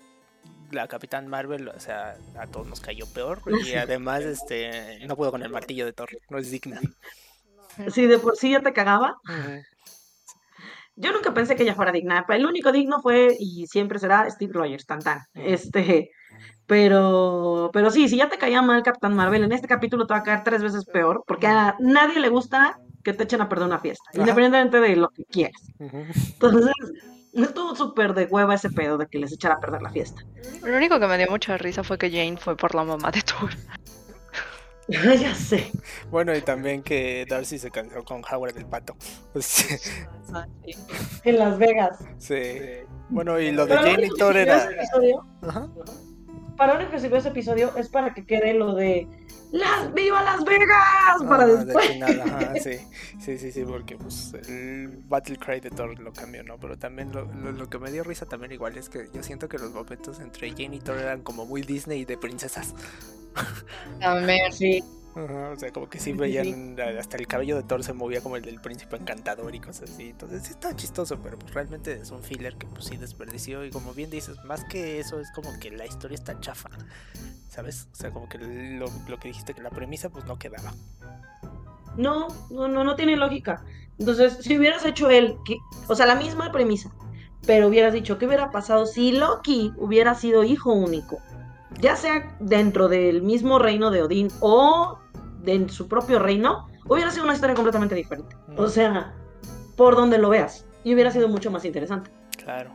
[0.72, 3.42] la Capitán Marvel, o sea, a todos nos cayó peor.
[3.66, 6.80] Y además, este, no puedo con el martillo de Thor, no es digna.
[7.90, 9.18] Si de por sí ya te cagaba.
[9.26, 9.62] Ujú.
[10.96, 12.26] Yo nunca pensé que ella fuera digna.
[12.30, 15.20] El único digno fue y siempre será Steve Rogers, tan tan.
[15.34, 16.12] Este,
[16.66, 20.20] pero, pero sí, si ya te caía mal Capitán Marvel, en este capítulo te va
[20.20, 23.68] a caer tres veces peor, porque a nadie le gusta que te echen a perder
[23.68, 24.22] una fiesta, Ajá.
[24.22, 25.62] independientemente de lo que quieras.
[25.80, 26.72] Entonces,
[27.44, 30.22] Estuvo súper de hueva ese pedo de que les echara a perder la fiesta.
[30.64, 33.22] Lo único que me dio mucha risa fue que Jane fue por la mamá de
[33.22, 33.50] Thor.
[35.20, 35.72] ya sé.
[36.12, 38.96] Bueno, y también que Darcy se casó con Howard el pato.
[41.24, 41.98] En Las Vegas.
[42.18, 42.36] sí.
[43.10, 44.68] Bueno, y lo de Jane Thor era.
[45.44, 45.70] Ajá.
[46.58, 49.08] Para único que sirvió ese episodio es para que quede lo de
[49.52, 51.24] ¡Las ¡Viva Las Vegas!
[51.28, 51.88] Para Ah, después.
[51.88, 52.78] de final, ajá, sí.
[53.20, 56.58] Sí, sí, sí, porque pues el Battle Cry de Thor lo cambió, ¿no?
[56.58, 59.48] Pero también lo, lo, lo que me dio risa también igual es que yo siento
[59.48, 62.74] que los momentos entre Jane y Thor eran como muy Disney de princesas.
[64.00, 64.52] También.
[64.52, 64.84] Sí.
[65.16, 68.36] Ajá, o sea, como que sí veían hasta el cabello de Thor se movía como
[68.36, 70.10] el del príncipe encantador y cosas así.
[70.10, 73.72] Entonces sí está chistoso, pero pues realmente es un filler que pues sí desperdició y
[73.72, 76.70] como bien dices, más que eso es como que la historia está chafa.
[77.50, 77.88] ¿Sabes?
[77.94, 80.74] O sea, como que lo, lo que dijiste que la premisa pues no quedaba.
[81.96, 83.64] No, no, no, no tiene lógica.
[83.98, 85.58] Entonces, si hubieras hecho él, que,
[85.88, 86.92] o sea, la misma premisa,
[87.46, 91.20] pero hubieras dicho, ¿qué hubiera pasado si Loki hubiera sido hijo único?
[91.80, 95.00] Ya sea dentro del mismo reino de Odín o
[95.42, 98.36] de su propio reino, hubiera sido una historia completamente diferente.
[98.58, 99.14] O sea,
[99.76, 102.12] por donde lo veas, y hubiera sido mucho más interesante.
[102.44, 102.72] Claro.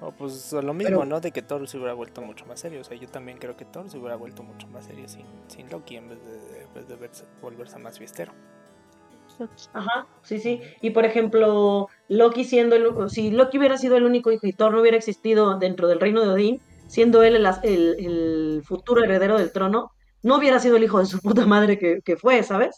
[0.00, 1.20] O pues lo mismo, Pero- ¿no?
[1.20, 2.80] De que Thor se hubiera vuelto mucho más serio.
[2.80, 5.70] O sea, yo también creo que Thor se hubiera vuelto mucho más serio sin, sin
[5.70, 8.32] Loki en vez de, en vez de verse- volverse más fiestero.
[9.72, 10.60] Ajá, sí, sí.
[10.82, 14.72] Y por ejemplo, Loki siendo el, si Loki hubiera sido el único hijo y Thor
[14.72, 16.60] no hubiera existido dentro del reino de Odín,
[16.92, 19.90] siendo él el, as- el- el futuro heredero del trono,
[20.22, 22.76] no hubiera sido el hijo de su puta madre que, que fue, ¿sabes?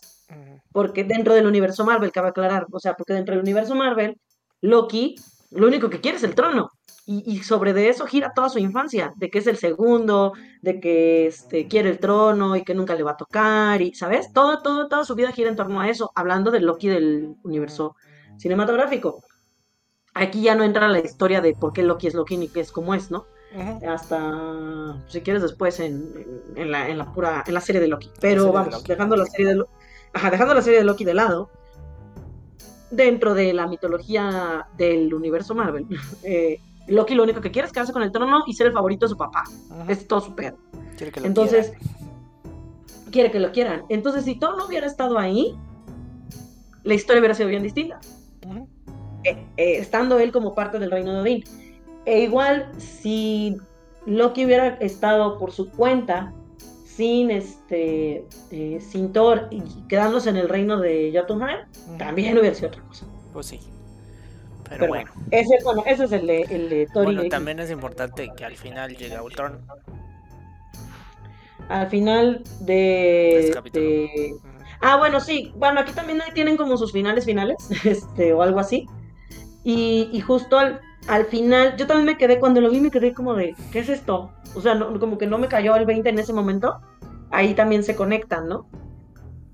[0.72, 4.16] Porque dentro del universo Marvel, cabe aclarar, o sea, porque dentro del universo Marvel,
[4.60, 5.14] Loki
[5.50, 6.70] lo único que quiere es el trono.
[7.06, 10.80] Y, y sobre de eso gira toda su infancia, de que es el segundo, de
[10.80, 14.32] que este, quiere el trono y que nunca le va a tocar, y ¿sabes?
[14.32, 17.94] Todo, todo, toda su vida gira en torno a eso, hablando del Loki del universo
[18.38, 19.22] cinematográfico.
[20.14, 22.72] Aquí ya no entra la historia de por qué Loki es Loki ni qué es
[22.72, 23.26] como es, ¿no?
[23.88, 26.12] Hasta, si quieres, después en,
[26.54, 28.10] en- en la, en la pura, en la serie de Loki.
[28.20, 28.88] Pero de vamos, Loki.
[28.88, 29.68] dejando la serie de Lo-
[30.12, 31.50] Ajá, dejando la serie de Loki de lado,
[32.90, 35.86] dentro de la mitología del universo Marvel,
[36.22, 39.06] eh, Loki lo único que quiere es quedarse con el trono y ser el favorito
[39.06, 39.44] de su papá.
[39.88, 40.56] Es todo su pedo.
[40.96, 43.10] Quiere que lo Entonces, quieran.
[43.10, 43.82] quiere que lo quieran.
[43.88, 45.56] Entonces, si Thor no hubiera estado ahí,
[46.82, 47.98] la historia hubiera sido bien distinta.
[49.24, 51.44] Eh, eh, estando él como parte del reino de Odín.
[52.06, 53.56] E igual, si
[54.06, 56.32] Loki hubiera estado por su cuenta,
[56.84, 61.60] sin este, eh, sin Thor y quedándose en el reino de Jotunheim,
[61.98, 63.06] también hubiera sido otra cosa.
[63.32, 63.60] Pues sí.
[64.64, 65.10] Pero, Pero bueno.
[65.30, 68.56] Ese, bueno, ese es el de, el de Thor Bueno, también es importante que al
[68.56, 69.60] final llegue Ultron.
[71.68, 74.34] al final de, de-.
[74.80, 75.52] Ah, bueno, sí.
[75.56, 78.86] Bueno, aquí también tienen como sus finales finales, este, o algo así.
[79.64, 83.12] Y, y justo al, al final, yo también me quedé, cuando lo vi me quedé
[83.12, 84.30] como de, ¿qué es esto?
[84.54, 86.80] O sea, no- como que no me cayó el 20 en ese momento.
[87.30, 88.68] Ahí también se conectan, ¿no?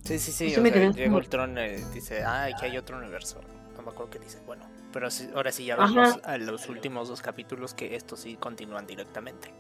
[0.05, 0.51] Sí, sí, sí.
[0.51, 3.41] Sí o sea, llega Ultron, eh, dice, ah, aquí hay otro universo.
[3.77, 4.39] No me acuerdo qué dice.
[4.47, 5.87] Bueno, pero sí- ahora sí ya Ajá.
[5.89, 9.53] vemos a los últimos dos capítulos que estos sí continúan directamente.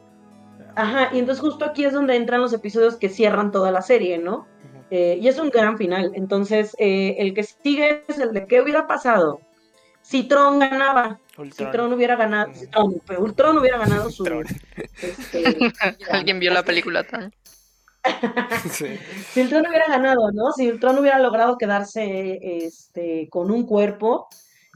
[0.76, 4.18] Ajá, y entonces justo aquí es donde entran los episodios que cierran toda la serie,
[4.18, 4.46] ¿no?
[4.90, 6.12] Eh, y es un gran final.
[6.14, 9.40] Entonces, eh, el que sigue es el de qué hubiera pasado
[10.02, 11.18] si Tron ganaba.
[11.40, 11.72] Si Ultron.
[11.72, 14.24] Tron hubiera ganado, si Tron, Ultron hubiera ganado su...
[15.00, 15.72] Este,
[16.10, 17.32] ¿Alguien vio la película tan?
[18.70, 18.98] Sí.
[19.32, 20.52] si Ultron hubiera ganado, ¿no?
[20.52, 24.28] Si Ultron hubiera logrado quedarse este, con un cuerpo.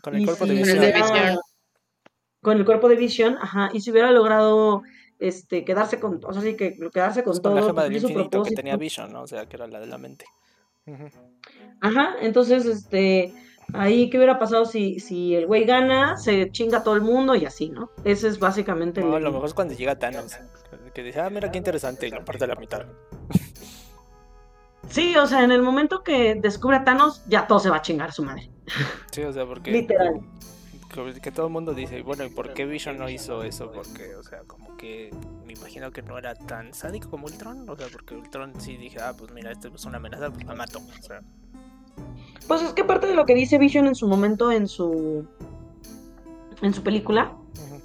[0.02, 1.38] Con el cuerpo si de Visión.
[2.42, 3.70] Con el cuerpo de Vision, ajá.
[3.72, 4.82] Y si hubiera logrado
[5.18, 8.42] este, quedarse con, o sea, sí que quedarse con con todo, la gema del infinito
[8.42, 9.22] que tenía Vision, ¿no?
[9.22, 10.26] O sea, que era la de la mente.
[11.80, 13.32] Ajá, entonces, este,
[13.72, 17.34] ahí, ¿qué hubiera pasado si, si el güey gana, se chinga a todo el mundo
[17.34, 17.90] y así, ¿no?
[18.04, 19.24] Ese es básicamente No, a el...
[19.24, 20.36] lo mejor es cuando llega Thanos.
[20.92, 22.86] Que dice, ah, mira qué interesante, y lo parte a la mitad.
[24.88, 27.82] Sí, o sea, en el momento que descubre a Thanos, ya todo se va a
[27.82, 28.50] chingar a su madre.
[29.10, 29.70] Sí, o sea, porque.
[29.70, 30.20] Literal.
[30.92, 33.72] Que, que todo el mundo dice, bueno, ¿y por qué Vision no hizo eso?
[33.72, 35.10] Porque, o sea, como que
[35.44, 37.68] me imagino que no era tan sádico como Ultron.
[37.68, 40.54] O sea, porque Ultron sí dije, ah, pues mira, este es una amenaza, pues la
[40.54, 40.78] mato.
[40.78, 41.20] O sea,
[42.46, 45.26] Pues es que parte de lo que dice Vision en su momento en su
[46.62, 47.32] en su película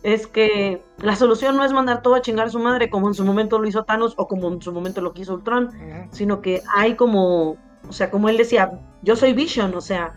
[0.04, 3.14] es que la solución no es mandar todo a chingar a su madre como en
[3.14, 5.72] su momento lo hizo Thanos o como en su momento lo quiso Ultron,
[6.12, 7.58] sino que hay como,
[7.88, 10.14] o sea, como él decía, yo soy Vision, o sea,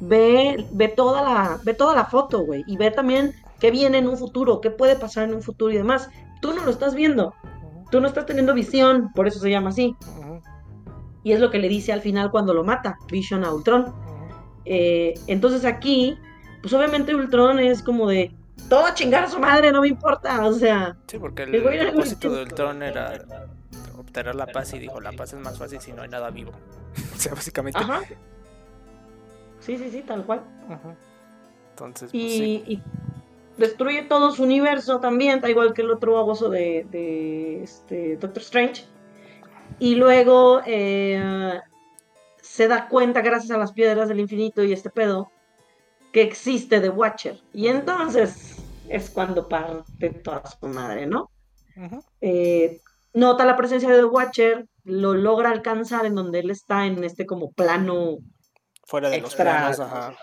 [0.00, 4.08] ve ve toda la ve toda la foto, güey, y ve también qué viene en
[4.08, 6.08] un futuro, qué puede pasar en un futuro y demás.
[6.40, 7.34] Tú no lo estás viendo,
[7.90, 9.94] tú no estás teniendo visión, por eso se llama así.
[11.22, 13.92] Y es lo que le dice al final cuando lo mata Vision a Ultron.
[14.64, 16.18] Eh, entonces aquí,
[16.62, 18.32] pues obviamente Ultron es como de,
[18.68, 20.96] todo a chingar a su madre, no me importa, o sea.
[21.06, 22.54] Sí, porque el, propósito del distinto.
[22.54, 23.24] Tron era
[23.98, 26.52] obtener la paz y dijo, la paz es más fácil si no hay nada vivo.
[27.14, 27.78] o sea, básicamente.
[27.78, 28.02] Ajá.
[29.60, 30.42] Sí, sí, sí, tal cual.
[30.68, 30.94] Ajá.
[31.70, 32.64] Entonces, pues, Y, sí.
[32.66, 32.82] y
[33.58, 38.42] destruye todo su universo también, da igual que el otro baboso de, de este, Doctor
[38.42, 38.84] Strange.
[39.80, 41.58] Y luego eh,
[42.42, 45.30] se da cuenta, gracias a las piedras del infinito y este pedo,
[46.12, 47.40] que existe The Watcher.
[47.52, 48.56] Y entonces
[48.88, 51.30] es cuando parte toda su madre, ¿no?
[52.20, 52.80] Eh,
[53.14, 57.24] nota la presencia de The Watcher, lo logra alcanzar en donde él está en este
[57.26, 58.18] como plano,
[58.84, 60.18] Fuera de extra- los planos, ajá.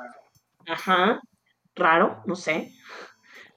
[0.67, 1.21] ajá,
[1.75, 2.73] raro, no sé,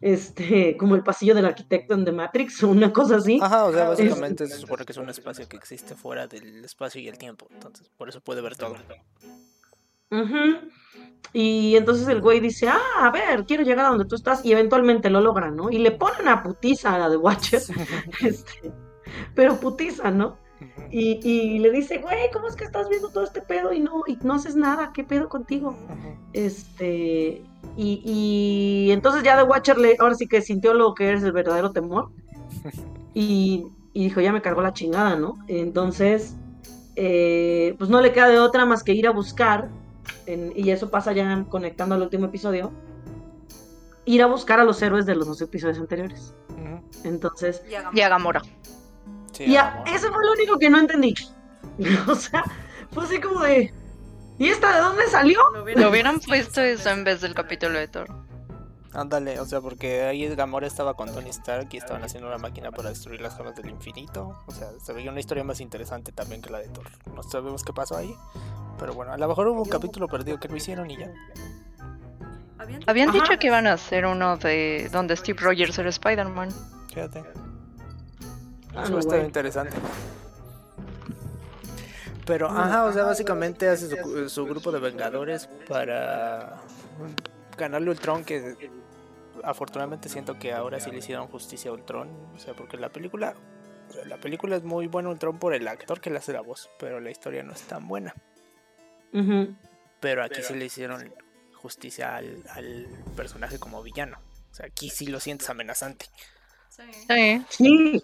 [0.01, 3.39] este, como el pasillo del arquitecto en The Matrix o una cosa así.
[3.43, 6.65] Ajá, o sea, Es- básicamente se supone que es un espacio que existe fuera del
[6.65, 7.47] espacio y el tiempo.
[7.51, 8.77] Entonces, por eso puede ver todo.
[10.13, 10.71] Ujú.
[11.33, 14.51] Y entonces el güey dice, ah, a ver, quiero llegar a donde tú estás, y
[14.53, 15.71] eventualmente lo logra, ¿no?
[15.71, 17.63] Y le pone una putiza a la The Watcher,
[18.23, 18.73] este,
[19.37, 20.39] pero putiza, ¿no?
[20.91, 24.03] Y, y le dice, güey, ¿cómo es que estás viendo todo este pedo y no,
[24.07, 24.93] y no haces nada?
[24.93, 25.77] ¿Qué pedo contigo?
[26.33, 27.45] Este,
[27.77, 31.33] y, y entonces ya The Watcher le, ahora sí que sintió lo que es el
[31.33, 32.11] verdadero temor.
[33.13, 35.37] Y, y dijo, ya me cargó la chingada, ¿no?
[35.49, 36.37] Entonces,
[36.95, 39.69] eh, pues no le queda de otra más que ir a buscar,
[40.27, 42.71] en- y eso pasa ya conectando al último episodio,
[44.05, 46.33] ir a buscar a los héroes de los dos episodios anteriores.
[47.03, 48.43] Entonces, Y a Gamora.
[49.33, 51.15] Sí, y a- eso fue lo único que no entendí.
[52.07, 52.45] o sea,
[52.93, 53.73] fue así como de,
[54.41, 55.39] ¿y esta de dónde salió?
[55.53, 58.09] Lo Lo hubieran puesto eso en vez del capítulo de Thor.
[58.93, 62.73] Ándale, o sea, porque ahí Gamora estaba con Tony Stark y estaban haciendo una máquina
[62.73, 64.37] para destruir las gemas del infinito.
[64.47, 66.89] O sea, se veía una historia más interesante también que la de Thor.
[67.15, 68.13] No sabemos qué pasó ahí.
[68.81, 71.09] Pero bueno, a lo mejor hubo un capítulo perdido que no hicieron y ya.
[72.87, 73.19] Habían Ajá.
[73.19, 76.49] dicho que iban a hacer uno de donde Steve Rogers era Spider-Man.
[76.89, 77.23] Fíjate.
[78.75, 79.27] Ah, Eso está güey.
[79.27, 79.77] interesante.
[82.31, 86.63] Pero, ajá, o sea, básicamente hace su, su grupo de Vengadores para
[87.59, 88.71] ganarle Ultron, que
[89.43, 92.09] afortunadamente siento que ahora sí le hicieron justicia a Ultron.
[92.33, 93.35] O sea, porque la película,
[94.07, 97.01] la película es muy buena Ultron por el actor que le hace la voz, pero
[97.01, 98.15] la historia no es tan buena.
[99.13, 99.53] Ujú.
[99.99, 101.13] Pero aquí sí le hicieron
[101.55, 104.19] justicia al, al personaje como villano.
[104.53, 106.07] O sea, aquí sí lo sientes amenazante.
[106.69, 107.45] Sí.
[107.49, 108.03] Sí.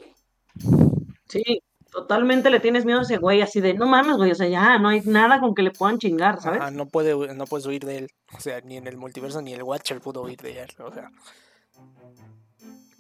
[1.28, 1.62] Sí.
[1.96, 4.78] Totalmente le tienes miedo a ese güey, así de, no mames, güey, o sea, ya,
[4.78, 6.60] no hay nada con que le puedan chingar, ¿sabes?
[6.60, 8.08] Ajá, no, puede, no puedes huir de él.
[8.36, 10.68] O sea, ni en el multiverso ni el Watcher pudo huir de él.
[10.78, 11.10] O sea,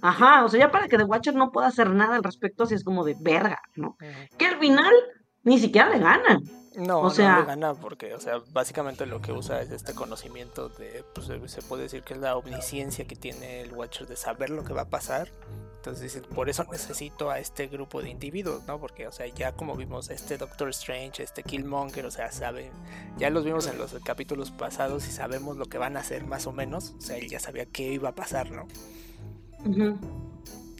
[0.00, 2.74] Ajá, o sea, ya para que The Watcher no pueda hacer nada al respecto, así
[2.74, 3.98] es como de verga, ¿no?
[4.38, 4.94] Que al final
[5.42, 6.42] ni siquiera le ganan.
[6.76, 9.94] No, O sea- no le gana porque, o sea, básicamente lo que usa es este
[9.94, 14.16] conocimiento de, pues se puede decir que es la omnisciencia que tiene el Watcher de
[14.16, 15.28] saber lo que va a pasar.
[15.76, 18.80] Entonces por eso necesito a este grupo de individuos, ¿no?
[18.80, 22.70] Porque, o sea, ya como vimos este Doctor Strange, este Killmonger, o sea, saben,
[23.18, 26.48] ya los vimos en los capítulos pasados y sabemos lo que van a hacer más
[26.48, 26.94] o menos.
[26.98, 28.66] O sea, él ya sabía qué iba a pasar, ¿no?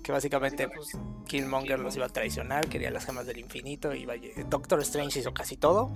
[0.07, 0.97] Que básicamente pues,
[1.27, 5.57] Killmonger los iba a traicionar, quería las gemas del infinito, lle- Doctor Strange hizo casi
[5.57, 5.91] todo,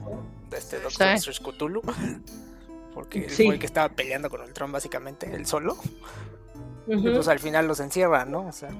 [0.50, 1.30] este Doctor Sí.
[1.30, 1.80] Strange Cthulhu,
[2.92, 3.44] porque él Sí.
[3.44, 5.76] fue el que estaba peleando con Ultron básicamente, él solo,
[6.88, 8.48] y pues al final los encierra, ¿no?
[8.48, 8.70] O sea,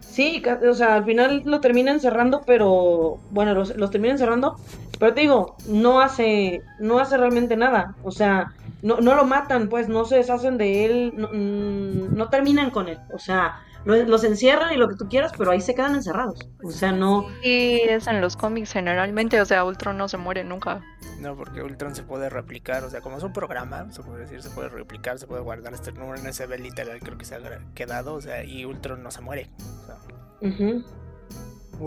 [0.00, 4.56] Sí, o sea, al final lo termina encerrando, pero bueno, los, los termina encerrando,
[4.98, 8.52] pero te digo, no hace, no hace realmente nada, o sea,
[8.82, 12.88] no, no lo matan, pues, no se deshacen de él, no, mm, no terminan con
[12.88, 15.94] él, o sea, lo- los encierran y lo que tú quieras, pero ahí se quedan
[15.94, 20.16] encerrados, o sea, no, Y es en los cómics generalmente, o sea, Ultron no se
[20.16, 20.80] muere nunca.
[21.20, 24.42] no, porque Ultron se puede replicar, o sea, como es un programa, se puede decir,
[24.42, 27.40] se puede replicar, se puede guardar este número en USB literal, creo que se ha
[27.74, 29.50] quedado, o sea, y Ultron no se muere.
[29.82, 29.96] O sea,
[30.40, 30.84] ujú.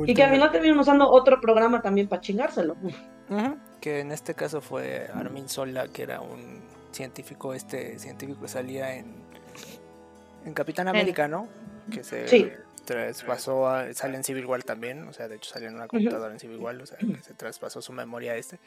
[0.06, 2.76] y que al final terminan usando otro programa también para chingárselo.
[3.80, 6.62] Que en este caso fue Armin Sola, que era un
[6.92, 9.14] científico, este científico que salía en,
[10.46, 11.48] en Capitán América, ¿no?
[11.92, 12.52] Que se Sí.
[12.86, 16.34] traspasó, a, sale en Civil War también, o sea, de hecho salió en una computadora
[16.34, 18.60] en Civil War, o sea, que se traspasó su memoria a este.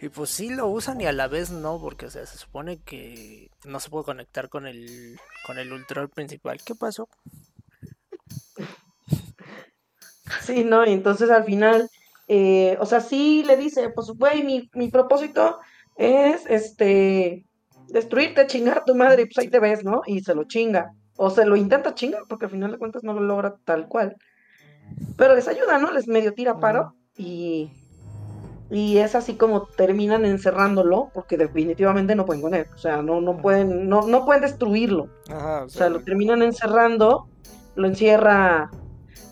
[0.00, 2.78] Y pues sí lo usan y a la vez no, porque o sea, se supone
[2.84, 6.60] que no se puede conectar con el con el Ultron principal.
[6.62, 7.08] ¿Qué pasó?
[10.42, 10.84] Sí, ¿no?
[10.84, 11.88] Entonces al final,
[12.28, 15.60] eh, o sea, sí le dice, pues, güey, mi, mi propósito
[15.96, 17.46] es, este,
[17.88, 20.02] destruirte, chingar a tu madre, y pues ahí te ves, ¿no?
[20.06, 20.92] Y se lo chinga.
[21.16, 24.16] O se lo intenta chingar, porque al final de cuentas no lo logra tal cual.
[25.16, 25.90] Pero les ayuda, ¿no?
[25.90, 27.70] Les medio tira paro y,
[28.70, 32.66] Y es así como terminan encerrándolo, porque definitivamente no pueden con él.
[32.74, 35.08] O sea, no, no pueden, no, no pueden destruirlo.
[35.30, 37.28] Ajá, O sea, lo terminan encerrando,
[37.76, 38.70] lo encierra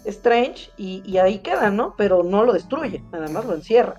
[0.05, 1.95] Strange y, y ahí queda, ¿no?
[1.97, 3.99] Pero no lo destruye, nada más lo encierra.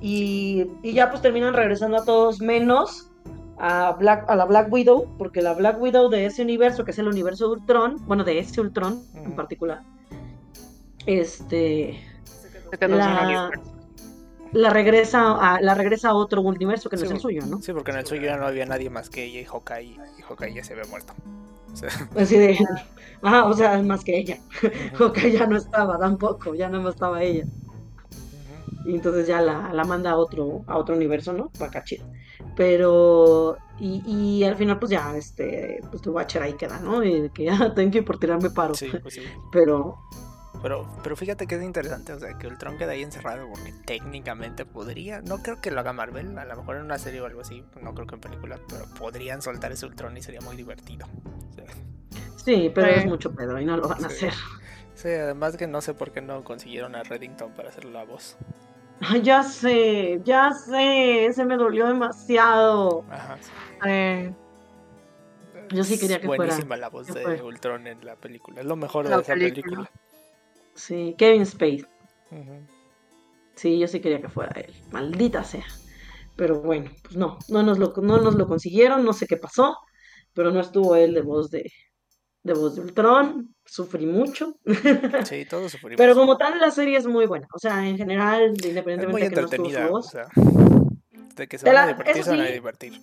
[0.00, 3.10] Y, y ya pues terminan regresando a todos menos
[3.58, 6.98] a, Black, a la Black Widow, porque la Black Widow de ese universo, que es
[6.98, 9.82] el universo de Ultron, bueno, de ese Ultron en particular,
[11.06, 12.00] este,
[12.70, 13.50] Se quedó sin la,
[14.52, 17.62] la regresa a, la regresa a otro universo que no Sí, es el suyo, ¿no?
[17.62, 20.22] Sí, porque en el suyo ya no había nadie más que ella y Hawkeye, y
[20.22, 21.14] Hawkeye ya se había muerto.
[21.72, 22.58] O sea, Así de,
[23.22, 24.38] ajá, o sea, más que ella.
[25.00, 27.46] Ok, ya no estaba tampoco, ya no estaba ella.
[28.84, 31.50] Y entonces ya la, la manda a otro, a otro universo, ¿no?
[31.58, 32.06] Para acá chido.
[32.54, 34.02] Pero, y,
[34.40, 37.02] y al final, pues ya, este, pues tu Watcher ahí queda, ¿no?
[37.04, 38.74] Y de que, ah, thank you por tirarme paro.
[38.74, 39.22] Sí, pues sí.
[39.50, 39.98] Pero,
[40.62, 44.64] Pero, pero fíjate que es interesante, o sea, que Ultron queda ahí encerrado porque técnicamente
[44.64, 47.40] podría, no creo que lo haga Marvel, a lo mejor en una serie o algo
[47.40, 51.08] así, no creo que en película, pero podrían soltar ese Ultron y sería muy divertido.
[52.36, 52.94] Sí, pero Sí.
[52.94, 54.32] es mucho pedo y no lo van a hacer.
[54.94, 58.36] sí, además que no sé por qué no consiguieron a Reddington para hacer la voz.
[59.04, 63.04] Ay, ya sé, ya sé, ese me dolió demasiado.
[63.10, 63.36] Ajá.
[63.40, 63.50] sí.
[63.86, 64.32] Eh,
[65.70, 67.42] Yo sí quería que fuera- Buenísima la voz de fuera.
[67.44, 69.62] Ultron en la película, es lo mejor de esa película.
[69.62, 69.90] película.
[70.74, 71.84] Sí, Kevin Spade.
[72.30, 72.66] Ujú.
[73.54, 74.72] Sí, yo sí quería que fuera él.
[74.90, 75.66] Maldita sea.
[76.36, 79.76] Pero bueno, pues no, no nos lo, no nos lo consiguieron, no sé qué pasó,
[80.32, 81.70] pero no estuvo él de voz de,
[82.42, 83.54] de voz de Ultron.
[83.64, 84.56] Sufrí mucho.
[85.24, 85.96] Sí, todos sufrimos.
[85.98, 87.46] Pero como tal, la serie es muy buena.
[87.54, 90.10] O sea, en general, es muy independientemente de que no estuvo o voz.
[90.10, 90.26] sea,
[91.36, 92.52] de que se van a divertir, eso se van a sí.
[92.52, 93.00] divertir.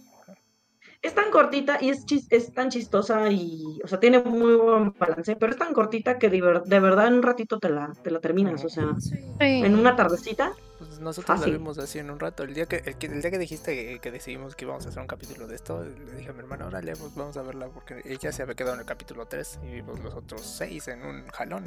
[1.02, 4.94] Es tan cortita y es, chis- es tan chistosa y, o sea, tiene muy buen
[5.00, 8.12] balance, pero es tan cortita que de, de verdad en un ratito te la, te
[8.12, 8.66] la terminas.
[8.66, 9.16] O sea, sí.
[9.40, 10.52] en una tardecita.
[11.00, 11.54] Nosotros Fácil.
[11.54, 12.44] la vimos así en un rato.
[12.44, 14.90] El día que, el, que- el día que dijiste que, que decidimos que íbamos a
[14.90, 17.68] hacer un capítulo de esto, le dije a mi hermana, órale, pues vamos a verla,
[17.68, 21.04] porque ella se había quedado en el capítulo 3 y vimos los otros 6 en
[21.06, 21.64] un jalón.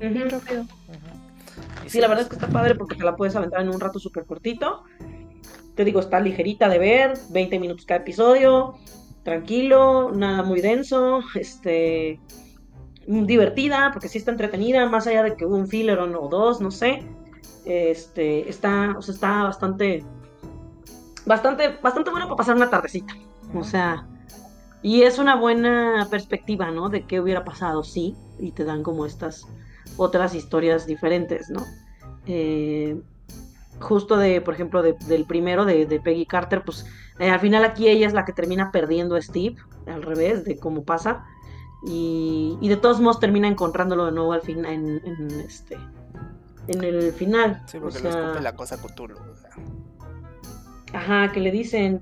[0.00, 0.30] En un Ujú.
[0.38, 0.64] rápido.
[1.86, 3.98] Sí, la verdad es que está padre porque te la puedes aventar en un rato
[3.98, 4.84] súper cortito.
[5.74, 8.74] Te digo, está ligerita de ver, 20 minutos cada episodio,
[9.22, 12.20] tranquilo, nada muy denso, este,
[13.06, 16.28] divertida, porque sí está entretenida, más allá de que hubo un filler o no- o
[16.28, 17.02] dos, no sé.
[17.68, 20.02] Este, está, o sea, está bastante,
[21.26, 23.14] bastante, bastante bueno para pasar una tardecita.
[23.54, 24.06] O sea,
[24.82, 26.88] y es una buena perspectiva, ¿no?
[26.88, 29.46] De qué hubiera pasado, sí, y te dan como estas
[29.98, 31.62] otras historias diferentes, ¿no?
[32.26, 32.98] Eh,
[33.80, 36.86] justo de, por ejemplo, de- del primero de, Peggy Carter, pues
[37.18, 39.56] eh, al final aquí ella es la que termina perdiendo a Steve,
[39.86, 41.22] al revés de cómo pasa,
[41.86, 45.76] y, y de todos modos termina encontrándolo de nuevo al final, en, en este,
[46.68, 47.62] en el final.
[47.66, 49.16] Sí, o porque sea, lo escupe la cosa Cthulhu.
[49.16, 49.50] o sea.
[50.92, 52.00] Ajá, que le dicen,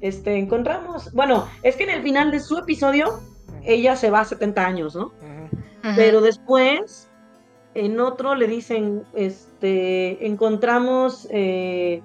[0.00, 3.20] este, encontramos, bueno, es que en el final de su episodio
[3.64, 5.06] ella se va a 70 años, ¿no?
[5.06, 5.92] Ujú.
[5.96, 7.08] Pero después,
[7.74, 12.02] en otro le dicen, este, encontramos, eh,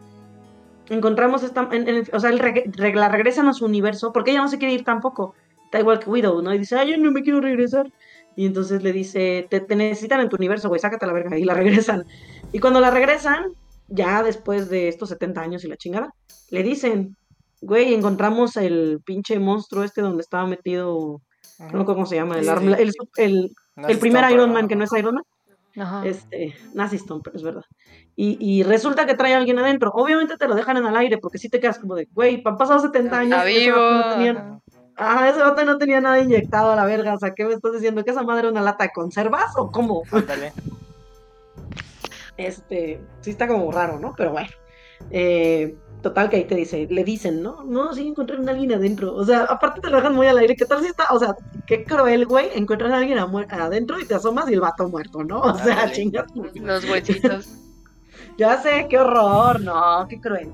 [0.89, 4.31] encontramos esta, en- en el- o sea, el reg- la regresan a su universo, porque
[4.31, 5.35] ella no se quiere ir tampoco,
[5.65, 6.53] está igual que Widow, ¿no?
[6.53, 7.91] Y dice, ay, yo no me quiero regresar.
[8.35, 11.37] Y entonces le dice, te, te necesitan en tu universo, güey, sácate a la verga,
[11.37, 12.05] y la regresan.
[12.51, 13.45] Y cuando la regresan,
[13.87, 16.13] ya después de estos 70 años y la chingada,
[16.49, 17.15] le dicen,
[17.61, 21.21] güey, encontramos el pinche monstruo este donde estaba metido,
[21.59, 24.67] no me acuerdo cómo se llama, el, Sí, el, el, No primer Stomper, Iron Man
[24.67, 25.23] que no es Iron Man,
[25.77, 26.05] Ajá.
[26.05, 27.63] este, Nazi Stomper, es verdad.
[28.15, 29.91] Y, y resulta que trae a alguien adentro.
[29.93, 32.57] Obviamente te lo dejan en el aire porque si te quedas como de, güey, han
[32.57, 33.37] pasado 70 años.
[33.37, 33.77] Está vivo.
[33.77, 34.60] no ajá.
[35.01, 37.13] Ah, ese vato no tenía nada inyectado a la verga.
[37.13, 38.03] O sea, ¿qué me estás diciendo?
[38.03, 40.03] ¿Que esa madre era una lata de conservas o cómo?
[40.11, 40.53] Ándale.
[42.37, 44.15] Este, sí está como raro, ¿no?
[44.17, 44.49] Pero bueno.
[45.11, 47.63] Eh, total que ahí te dice, le dicen, ¿no?
[47.63, 49.13] No, sí encontraron a alguien adentro.
[49.13, 50.55] O sea, aparte te lo dejan muy al aire.
[50.55, 51.05] ¿Qué tal si está?
[51.11, 51.35] O sea,
[51.67, 52.49] qué cruel, güey.
[52.55, 55.41] Encuentran a alguien adentro y te asomas y el vato muerto, ¿no?
[55.41, 55.91] O sea, Ándale.
[55.91, 56.25] chingas.
[56.55, 57.49] Los huesitos.
[58.37, 60.51] Ya sé, qué horror, no, qué cruel.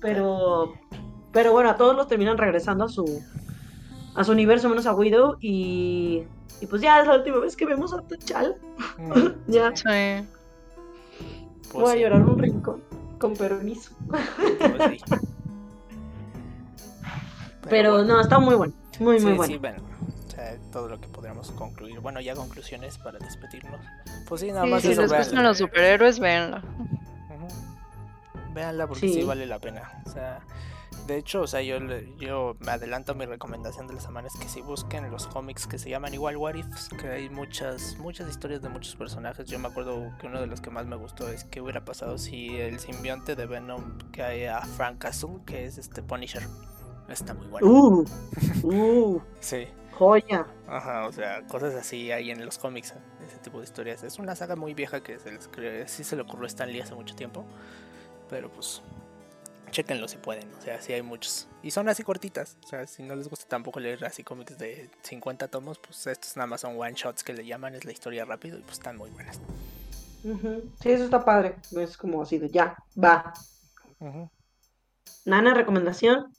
[0.00, 0.74] Pero,
[1.32, 3.22] pero bueno, a todos los terminan regresando a su,
[4.18, 5.36] a su universo, menos a Widow.
[5.40, 6.24] Y,
[6.60, 8.54] y pues ya es la última vez que vemos a T'Challa.
[8.98, 9.34] Ujú.
[9.46, 10.26] Ya, Sí.
[11.72, 12.82] Pues voy a llorar un rincón,
[13.18, 13.92] con permiso.
[14.08, 15.14] pues sí.
[17.68, 18.14] Pero bueno.
[18.14, 19.44] no, está muy bueno, muy, muy bueno.
[19.52, 19.82] sí, bueno.
[20.26, 22.00] O sea, todo lo que podríamos concluir.
[22.00, 23.80] Bueno, ya conclusiones para despedirnos.
[24.28, 26.62] Pues sí, nada Sí, más si eso, les gustan los superhéroes, véanla.
[26.78, 27.48] Ujú.
[28.54, 29.12] Véanla porque sí.
[29.14, 29.22] Sí.
[29.24, 29.82] vale la pena.
[30.06, 30.40] O sea,
[31.08, 31.78] De hecho, o sea, yo,
[32.18, 35.78] yo me adelanto mi recomendación de la semana es que si busquen los cómics que
[35.78, 39.46] se llaman igual What Ifs, que hay muchas, muchas historias de muchos personajes.
[39.46, 42.18] Yo me acuerdo que uno de los que más me gustó es qué hubiera pasado
[42.18, 46.42] si el simbionte de Venom cae a Frank Castle, que es este Punisher.
[47.08, 47.66] Está muy bueno.
[47.66, 48.04] Uh,
[48.64, 49.66] uh, Sí.
[49.92, 50.46] joya.
[50.66, 53.00] Ajá, o sea, cosas así hay en los cómics, ¿eh?
[53.26, 54.02] ese tipo de historias.
[54.02, 55.48] Es una saga muy vieja que se les
[55.86, 57.46] sí se le ocurrió a Stan Lee hace mucho tiempo,
[58.28, 58.82] pero pues
[59.70, 61.48] chequenlo si pueden, o sea, sí hay muchos.
[61.62, 64.90] Y son así cortitas, o sea, si no les gusta tampoco leer así cómics de
[65.02, 68.24] 50 tomos, pues estos nada más son one shots que le llaman, es la historia
[68.24, 69.40] rápido y pues están muy buenas.
[70.80, 71.56] Sí, eso está padre.
[71.76, 73.32] Es como así de ya, va.
[75.24, 76.32] Nana, recomendación.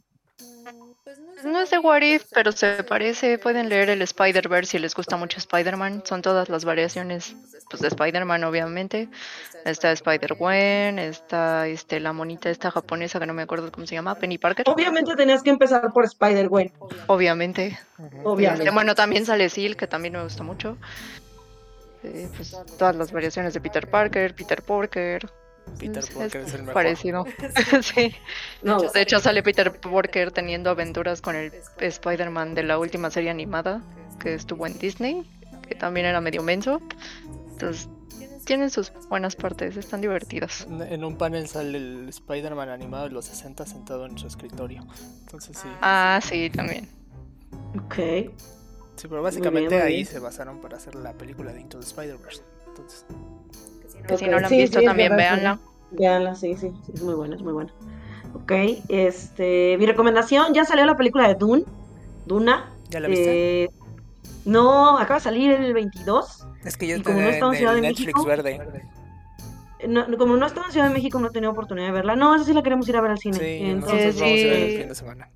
[1.41, 3.37] Pues No es de What If, pero se parece.
[3.37, 6.03] Pueden leer el Spider-Verse si les gusta mucho Spider-Man.
[6.05, 7.33] Son todas las variaciones
[7.69, 9.07] pues, de Spider-Man, obviamente.
[9.63, 14.15] Está Spider-Gwen, está este, la monita esta japonesa que no me acuerdo cómo se llama,
[14.15, 14.65] Penny Parker.
[14.67, 16.73] Obviamente tenías que empezar por Spider-Gwen.
[17.07, 17.79] Obviamente.
[18.25, 18.63] Obviamente.
[18.63, 20.77] Este, bueno, también sale Seal, que también me gusta mucho.
[22.03, 25.29] Eh, pues todas las variaciones de Peter Parker, Peter Porker.
[25.79, 26.73] Peter Parker es es el mejor.
[26.73, 27.25] Parecido.
[27.81, 28.13] sí.
[28.63, 33.29] No, De hecho, sale Peter Porker teniendo aventuras con el Spider-Man de la última serie
[33.29, 33.81] animada
[34.19, 35.23] que estuvo en Disney,
[35.67, 36.81] que también era medio menso.
[37.51, 37.87] Entonces,
[38.45, 40.65] tienen sus buenas partes, están divertidas.
[40.89, 44.85] En- un panel sale el Spider-Man animado de los 60 sentado en su escritorio.
[45.21, 45.67] Entonces sí.
[45.81, 46.89] Ah, sí, también.
[47.85, 47.95] ok.
[48.95, 50.05] Sí, pero básicamente muy ahí bien.
[50.07, 52.41] se basaron para hacer la película de Into the Spider-Verse.
[52.67, 53.05] Entonces,
[54.07, 55.41] Que si no la han sí, visto, sí, también verdad, sí.
[55.41, 55.59] véanla.
[55.91, 57.71] Véanla, sí, sí, sí, es muy buena, es muy buena.
[58.33, 58.51] Ok,
[58.89, 61.63] este, mi recomendación, ya salió la película de Dune,
[62.25, 62.71] Duna.
[62.89, 63.63] ¿ya la viste?
[63.63, 63.69] Eh,
[64.45, 66.45] no, acaba de salir el 22.
[66.63, 68.59] es que ya y como no en estaba en Ciudad de Netflix México, verde.
[69.87, 72.15] No, no, como no estaba en Ciudad de México, no he tenido oportunidad de verla.
[72.15, 73.37] No, esa sí la queremos ir a ver al cine.
[73.37, 74.77] Sí, Entonces, vamos a ir el sí.
[74.77, 75.29] fin de semana.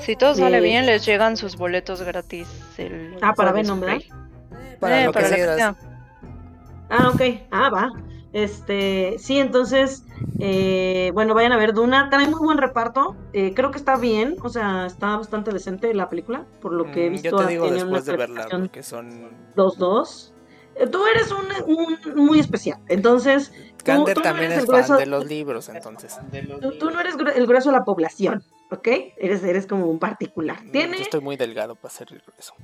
[0.00, 0.64] Si todo sale Sí.
[0.64, 2.48] bien, les llegan sus boletos gratis.
[2.76, 4.08] El Ah, para Venom, ahí.
[4.80, 5.76] Para Eh, lo que para que sea.
[6.90, 7.22] Ah, ok.
[7.50, 7.90] Ah, va.
[8.32, 10.04] Este, sí, entonces,
[10.38, 12.10] eh, bueno, vayan a ver Duna.
[12.10, 13.16] Trae muy buen reparto.
[13.32, 17.06] Eh, creo que está bien, o sea, está bastante decente la película, por lo que
[17.06, 17.30] he Mm, visto.
[17.30, 19.08] Yo te digo después de verla, porque son...
[19.54, 20.32] 2-2.
[20.34, 20.37] Eh,
[20.90, 23.52] Tú eres un, un muy especial, entonces
[23.84, 26.18] Gander tú no también eres es el grueso- fan de los libros, entonces.
[26.60, 28.88] tú, tú no eres el grueso de la población, ¿ok?
[29.16, 30.62] Eres, eres como un particular.
[30.64, 32.54] Mm, Tiene Yo estoy muy delgado para hacer eso.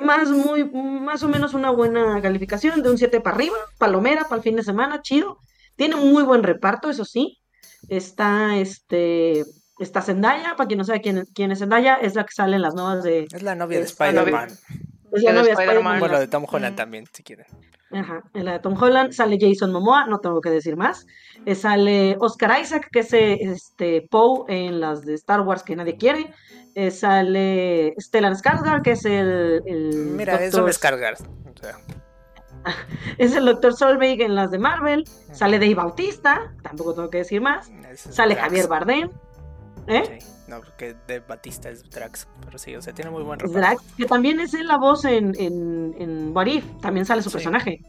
[0.00, 4.36] más, muy, más o menos una buena calificación, de un 7 para arriba, palomera para
[4.36, 5.38] el fin de semana, chido.
[5.76, 7.38] Tiene muy buen reparto, eso sí.
[7.88, 9.44] Está este
[9.78, 12.62] está Zendaya, para quien no sabe quién, quién es Zendaya, es la que sale en
[12.62, 14.48] las nuevas de Es la novia de Spider-Man.
[15.16, 15.98] Es la de novia de Spider-Man.
[16.00, 16.76] Bueno, de Tom Holland Mm.
[16.76, 17.46] también, si quieren.
[17.92, 21.06] Ajá, en la de Tom Holland sale Jason Momoa, no tengo que decir más.
[21.44, 25.76] Eh, sale Oscar Isaac, que es eh, este Poe en las de Star Wars que
[25.76, 26.32] nadie quiere.
[26.74, 31.14] Eh, sale Stellan Skarsgård, que es el, el Mira, es doctor- un descargar.
[31.14, 31.78] O sea,
[33.18, 33.72] es el Dr.
[33.74, 35.04] Solveig en las de Marvel.
[35.32, 37.70] Sale Dave Bautista, tampoco tengo que decir más.
[37.90, 38.34] es Sale.
[38.34, 39.10] Javier Bardem,
[39.86, 40.18] ¿eh?
[40.20, 42.28] Sí, no, porque de Batista es Drax.
[42.44, 43.58] Pero sí, o sea, tiene muy buen reparto.
[43.58, 47.34] Drax, que también es la voz en, en, en What If, también sale su Sí.
[47.34, 47.82] personaje.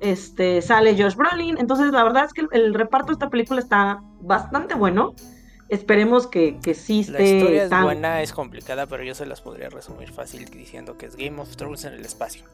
[0.00, 3.60] Este, sale Josh Brolin, entonces la verdad es que el, el reparto de esta película
[3.60, 5.14] está bastante bueno.
[5.68, 9.24] Esperemos que, que sí La esté historia es tan- buena, es complicada, pero yo se
[9.26, 12.44] las podría resumir fácil diciendo que es Game of Thrones en el espacio.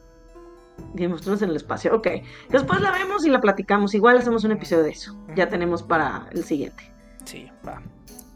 [0.93, 1.93] Game of Thrones en el espacio.
[1.95, 2.07] Ok,
[2.49, 3.93] después la vemos y la platicamos.
[3.93, 5.17] Igual hacemos un episodio de eso.
[5.35, 6.89] Ya tenemos para el siguiente.
[7.25, 7.81] Sí, va.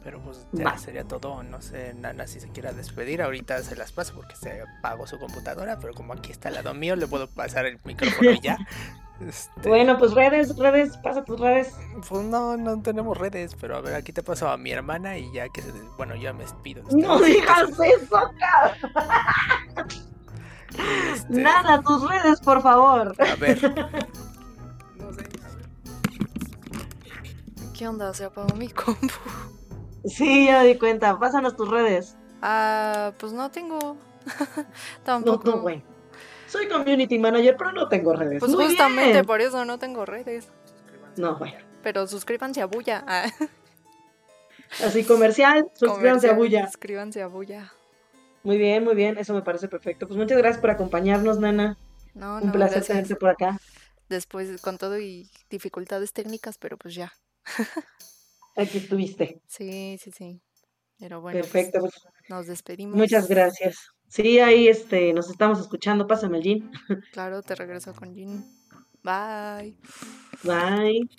[0.03, 1.43] Pero pues ya sería todo.
[1.43, 3.21] No sé, Nana, si se quiera despedir.
[3.21, 5.79] Ahorita se las paso porque se apagó su computadora.
[5.79, 8.57] Pero como aquí está al lado mío, le puedo pasar el micrófono y ya.
[9.21, 11.71] Este, Bueno, pues redes, redes, pasa tus redes.
[12.09, 13.55] Pues no, no tenemos redes.
[13.61, 15.71] Pero a ver, aquí te paso a mi hermana y ya que se.
[15.97, 16.83] Bueno, ya me despido.
[16.83, 18.75] de No digas eso, cara.
[21.13, 23.15] Este, Nada, tus redes, por favor.
[23.21, 23.61] A ver.
[24.97, 25.29] No sé.
[27.77, 28.13] ¿Qué onda?
[28.15, 29.07] Se apagó mi compu.
[30.05, 31.17] Sí, ya me di cuenta.
[31.17, 32.15] Pásanos tus redes.
[32.41, 33.97] Ah, pues no tengo.
[35.03, 35.49] Tampoco.
[35.49, 35.83] no, güey.
[36.47, 38.39] Soy community manager, pero no tengo redes.
[38.39, 39.25] Pues Muy justamente bien.
[39.25, 40.49] por eso no tengo redes.
[41.17, 41.57] No, bueno.
[41.81, 43.03] Pero suscríbanse a Bulla.
[43.07, 43.29] Ah,
[44.83, 46.67] Así comercial, suscríbanse a Bulla.
[46.67, 47.73] Suscríbanse a Bulla.
[48.43, 49.17] Muy bien, muy bien.
[49.17, 50.07] Eso me parece perfecto.
[50.07, 51.77] Pues muchas gracias por acompañarnos, Nana.
[52.13, 52.87] No, Un no, placer gracias.
[52.87, 53.57] tenerte por acá.
[54.09, 57.13] Después con todo y dificultades técnicas, pero pues ya.
[58.55, 59.41] Aquí estuviste.
[59.47, 60.41] Sí, sí, sí.
[60.99, 61.79] Pero bueno, pues, Perfecto.
[61.81, 61.93] pues,
[62.29, 62.95] nos despedimos.
[62.95, 63.77] muchas gracias.
[64.07, 66.05] Sí, ahí este, nos estamos escuchando.
[66.07, 66.71] Pásame el jean.
[67.13, 68.45] Claro, te regreso con Jean.
[69.03, 69.75] Bye.
[70.43, 71.09] Bye.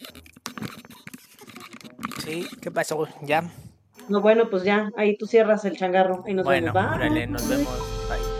[2.25, 3.07] Sí, ¿qué pasó?
[3.23, 3.51] Ya.
[4.09, 6.23] No, bueno, pues ya, ahí tú cierras el changarro.
[6.27, 6.91] Ahí nos bueno, vemos.
[6.91, 6.97] Bye.
[6.97, 8.34] órale, nos vemos.